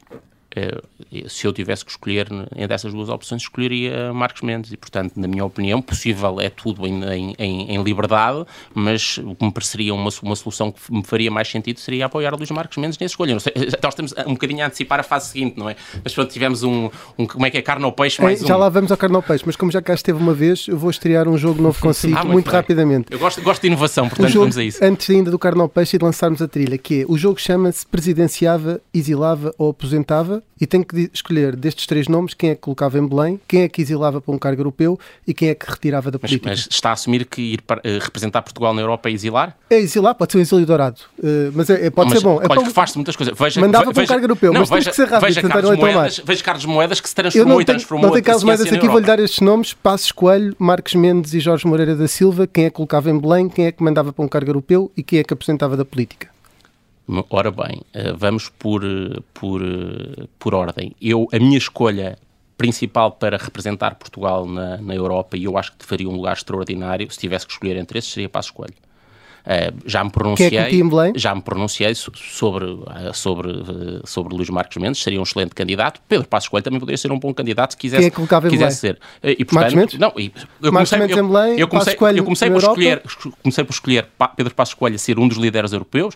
[0.55, 0.81] Eh,
[1.29, 4.73] se eu tivesse que escolher entre essas duas opções, escolheria Marcos Mendes.
[4.73, 8.45] E, portanto, na minha opinião, possível é tudo em, em, em liberdade,
[8.75, 12.35] mas o que me pareceria uma, uma solução que me faria mais sentido seria apoiar
[12.35, 13.39] Luís Marcos Mendes nessa escolha.
[13.39, 15.77] Sei, nós estamos um bocadinho a antecipar a fase seguinte, não é?
[16.03, 18.49] Mas pronto, tivemos um, um como é que é, carne ao peixe, mais é, um.
[18.49, 20.77] Já lá vamos ao carne ao peixe, mas como já cá esteve uma vez, eu
[20.77, 23.07] vou estrear um jogo novo consigo, ah, muito, muito rapidamente.
[23.11, 24.85] Eu gosto, gosto de inovação, portanto jogo, vamos a isso.
[24.85, 27.41] Antes ainda do carne ao peixe e de lançarmos a trilha, que é, o jogo
[27.41, 32.61] chama-se Presidenciava, Exilava ou Aposentava e tem que escolher destes três nomes quem é que
[32.61, 35.69] colocava em Belém, quem é que exilava para um cargo europeu e quem é que
[35.69, 36.51] retirava da política.
[36.51, 39.57] Mas, está a assumir que ir para, uh, representar Portugal na Europa é exilar?
[39.71, 42.41] É exilar, pode ser um exílio dourado, uh, mas é, é pode mas, ser bom.
[42.43, 43.37] É olha que faz-se muitas coisas.
[43.37, 45.79] Veja, Mandava veja, para um cargo europeu, não, mas veja, que ser rápido, veja Carlos,
[45.79, 48.89] Moedas, veja Carlos Moedas que se transformou tenho, e transformou Não tem Carlos Moedas aqui,
[48.89, 52.71] vou-lhe dar estes nomes, Passos Coelho, Marcos Mendes e Jorge Moreira da Silva, quem é
[52.71, 55.25] que colocava em Belém, quem é que mandava para um cargo europeu e quem é
[55.25, 56.29] que apresentava da política.
[57.29, 60.95] Ora bem, eh, vamos por, eh, por, eh, por ordem.
[61.03, 62.17] Eu, a minha escolha
[62.57, 67.11] principal para representar Portugal na, na Europa, e eu acho que faria um lugar extraordinário,
[67.11, 68.75] se tivesse que escolher entre esses, seria Passo Coelho.
[69.41, 70.71] Uh, já me pronunciei, é
[71.15, 76.01] já me pronunciei sobre, uh, sobre, uh, sobre Luís Marcos Mendes, seria um excelente candidato.
[76.09, 78.99] Pedro Passos Coelho também poderia ser um bom candidato se quisesse, é que quisesse ser.
[79.23, 79.99] e, portanto, Marcos Mendes?
[79.99, 80.33] Não, e,
[80.63, 81.09] eu comecei, eu,
[81.57, 83.03] eu comecei, eu comecei por escolher,
[83.43, 86.15] comecei por escolher Pedro Passos Coelho a ser um dos líderes europeus.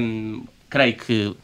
[0.00, 1.36] Um, creio que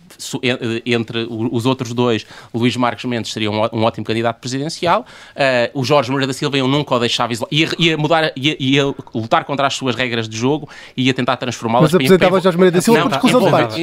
[0.84, 5.06] entre os outros dois, Luís Marcos Mendes seria um, ótimo candidato presidencial.
[5.34, 7.54] Uh, o Jorge Moreira da Silva eu nunca o deixava isolado.
[7.54, 11.36] Ia, ia mudar, ia, ia, lutar contra as suas regras de jogo e ia tentar
[11.36, 11.92] transformá-las.
[11.92, 13.78] Mas apresentava o Jorge Moreira da Silva por exclusão de partes.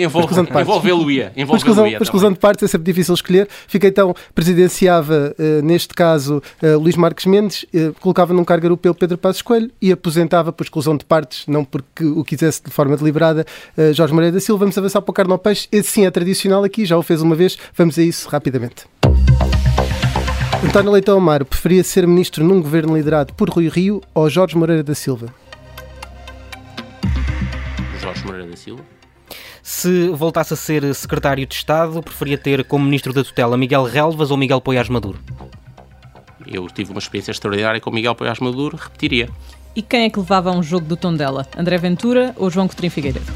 [0.61, 1.33] Envolvê-lo ia.
[1.47, 3.47] Por exclusão, por exclusão de partes é sempre difícil escolher.
[3.67, 7.65] Fica então, presidenciava, uh, neste caso, uh, Luís Marques Mendes,
[7.99, 12.03] colocava num cargo europeu Pedro Passos Coelho e aposentava por exclusão de partes, não porque
[12.03, 13.45] o quisesse de forma deliberada,
[13.93, 14.59] Jorge Moreira da Silva.
[14.59, 15.67] Vamos avançar para o Carno Peixe.
[15.71, 18.85] Esse sim é tradicional aqui, já o fez uma vez, vamos a isso rapidamente.
[20.65, 24.81] António Leitão Amaro preferia ser ministro num governo liderado por Rui Rio ou Jorge Moreira
[24.81, 25.27] da Silva?
[27.99, 28.81] Jorge Moreira da Silva.
[29.61, 34.31] Se voltasse a ser secretário de Estado, preferia ter como ministro da tutela Miguel Relvas
[34.31, 35.19] ou Miguel Poiás Maduro?
[36.47, 39.29] Eu tive uma experiência extraordinária com Miguel Poiás Maduro, repetiria.
[39.75, 41.45] E quem é que levava um jogo do Tondela?
[41.57, 43.31] André Ventura ou João Coutinho Figueiredo?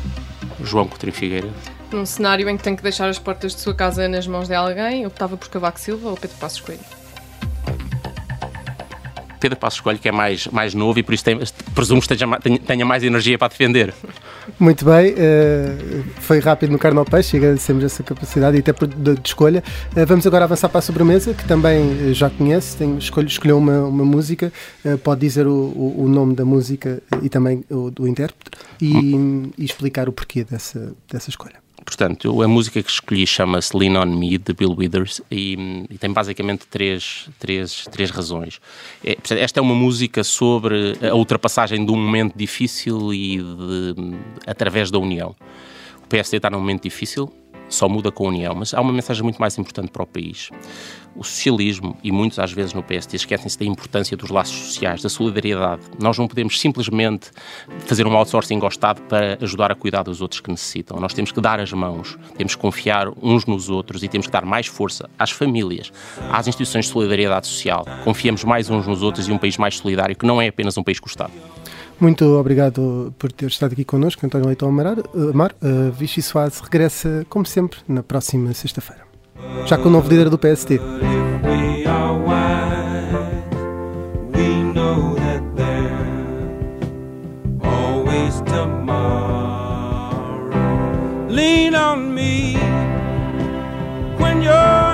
[0.63, 1.76] João Coutinho Figueiredo.
[1.91, 4.53] Num cenário em que tem que deixar as portas de sua casa nas mãos de
[4.53, 6.81] alguém, optava por Cavaco Silva ou Pedro Passos Coelho.
[9.39, 11.39] Pedro Passos Coelho, que é mais, mais novo e por isso tem,
[11.73, 13.93] presumo que tenha, tenha mais energia para defender.
[14.59, 19.15] Muito bem, uh, foi rápido no Carnal Peixe e agradecemos essa capacidade e até de,
[19.15, 19.63] de escolha.
[19.95, 23.83] Uh, vamos agora avançar para a sobremesa, que também já conhece, tem, escolhe, escolheu uma,
[23.83, 24.51] uma música,
[24.85, 29.15] uh, pode dizer o, o, o, nome da música e também o do intérprete e,
[29.15, 29.51] hum.
[29.57, 31.66] e explicar o porquê dessa, dessa escolha.
[31.88, 36.11] Portanto, a música que escolhi chama-se Lean On Me, de Bill Withers, e, e, tem
[36.11, 38.59] basicamente três, três, três razões.
[39.01, 43.95] É, esta é uma música sobre a ultrapassagem de um momento difícil e de,
[44.45, 45.33] através da união.
[46.03, 47.31] O PSD está num momento difícil,
[47.70, 50.49] só muda com a união, mas há uma mensagem muito mais importante para o país.
[51.15, 55.09] O socialismo, e muitos às vezes no PSD, esquecem-se da importância dos laços sociais, da
[55.09, 55.82] solidariedade.
[55.99, 57.32] Nós não podemos simplesmente
[57.80, 60.99] fazer um outsourcing ao Estado para ajudar a cuidar dos outros que necessitam.
[60.99, 64.34] Nós temos que dar as mãos, temos que confiar uns nos outros e temos que
[64.34, 65.91] dar mais força às famílias,
[66.32, 67.86] às instituições de solidariedade social.
[68.03, 70.84] Confiamos mais uns nos outros e um país mais solidário, que não é apenas um
[70.84, 71.34] país com o Estado.
[71.99, 74.97] Muito obrigado por ter estado aqui connosco, António Leitão Amar.
[75.31, 79.01] Amar uh, Vichy Soares regressa, como sempre, na próxima sexta-feira.
[79.65, 80.79] Já com o novo líder do PSD.
[91.29, 92.55] Lean on me
[94.17, 94.86] when you're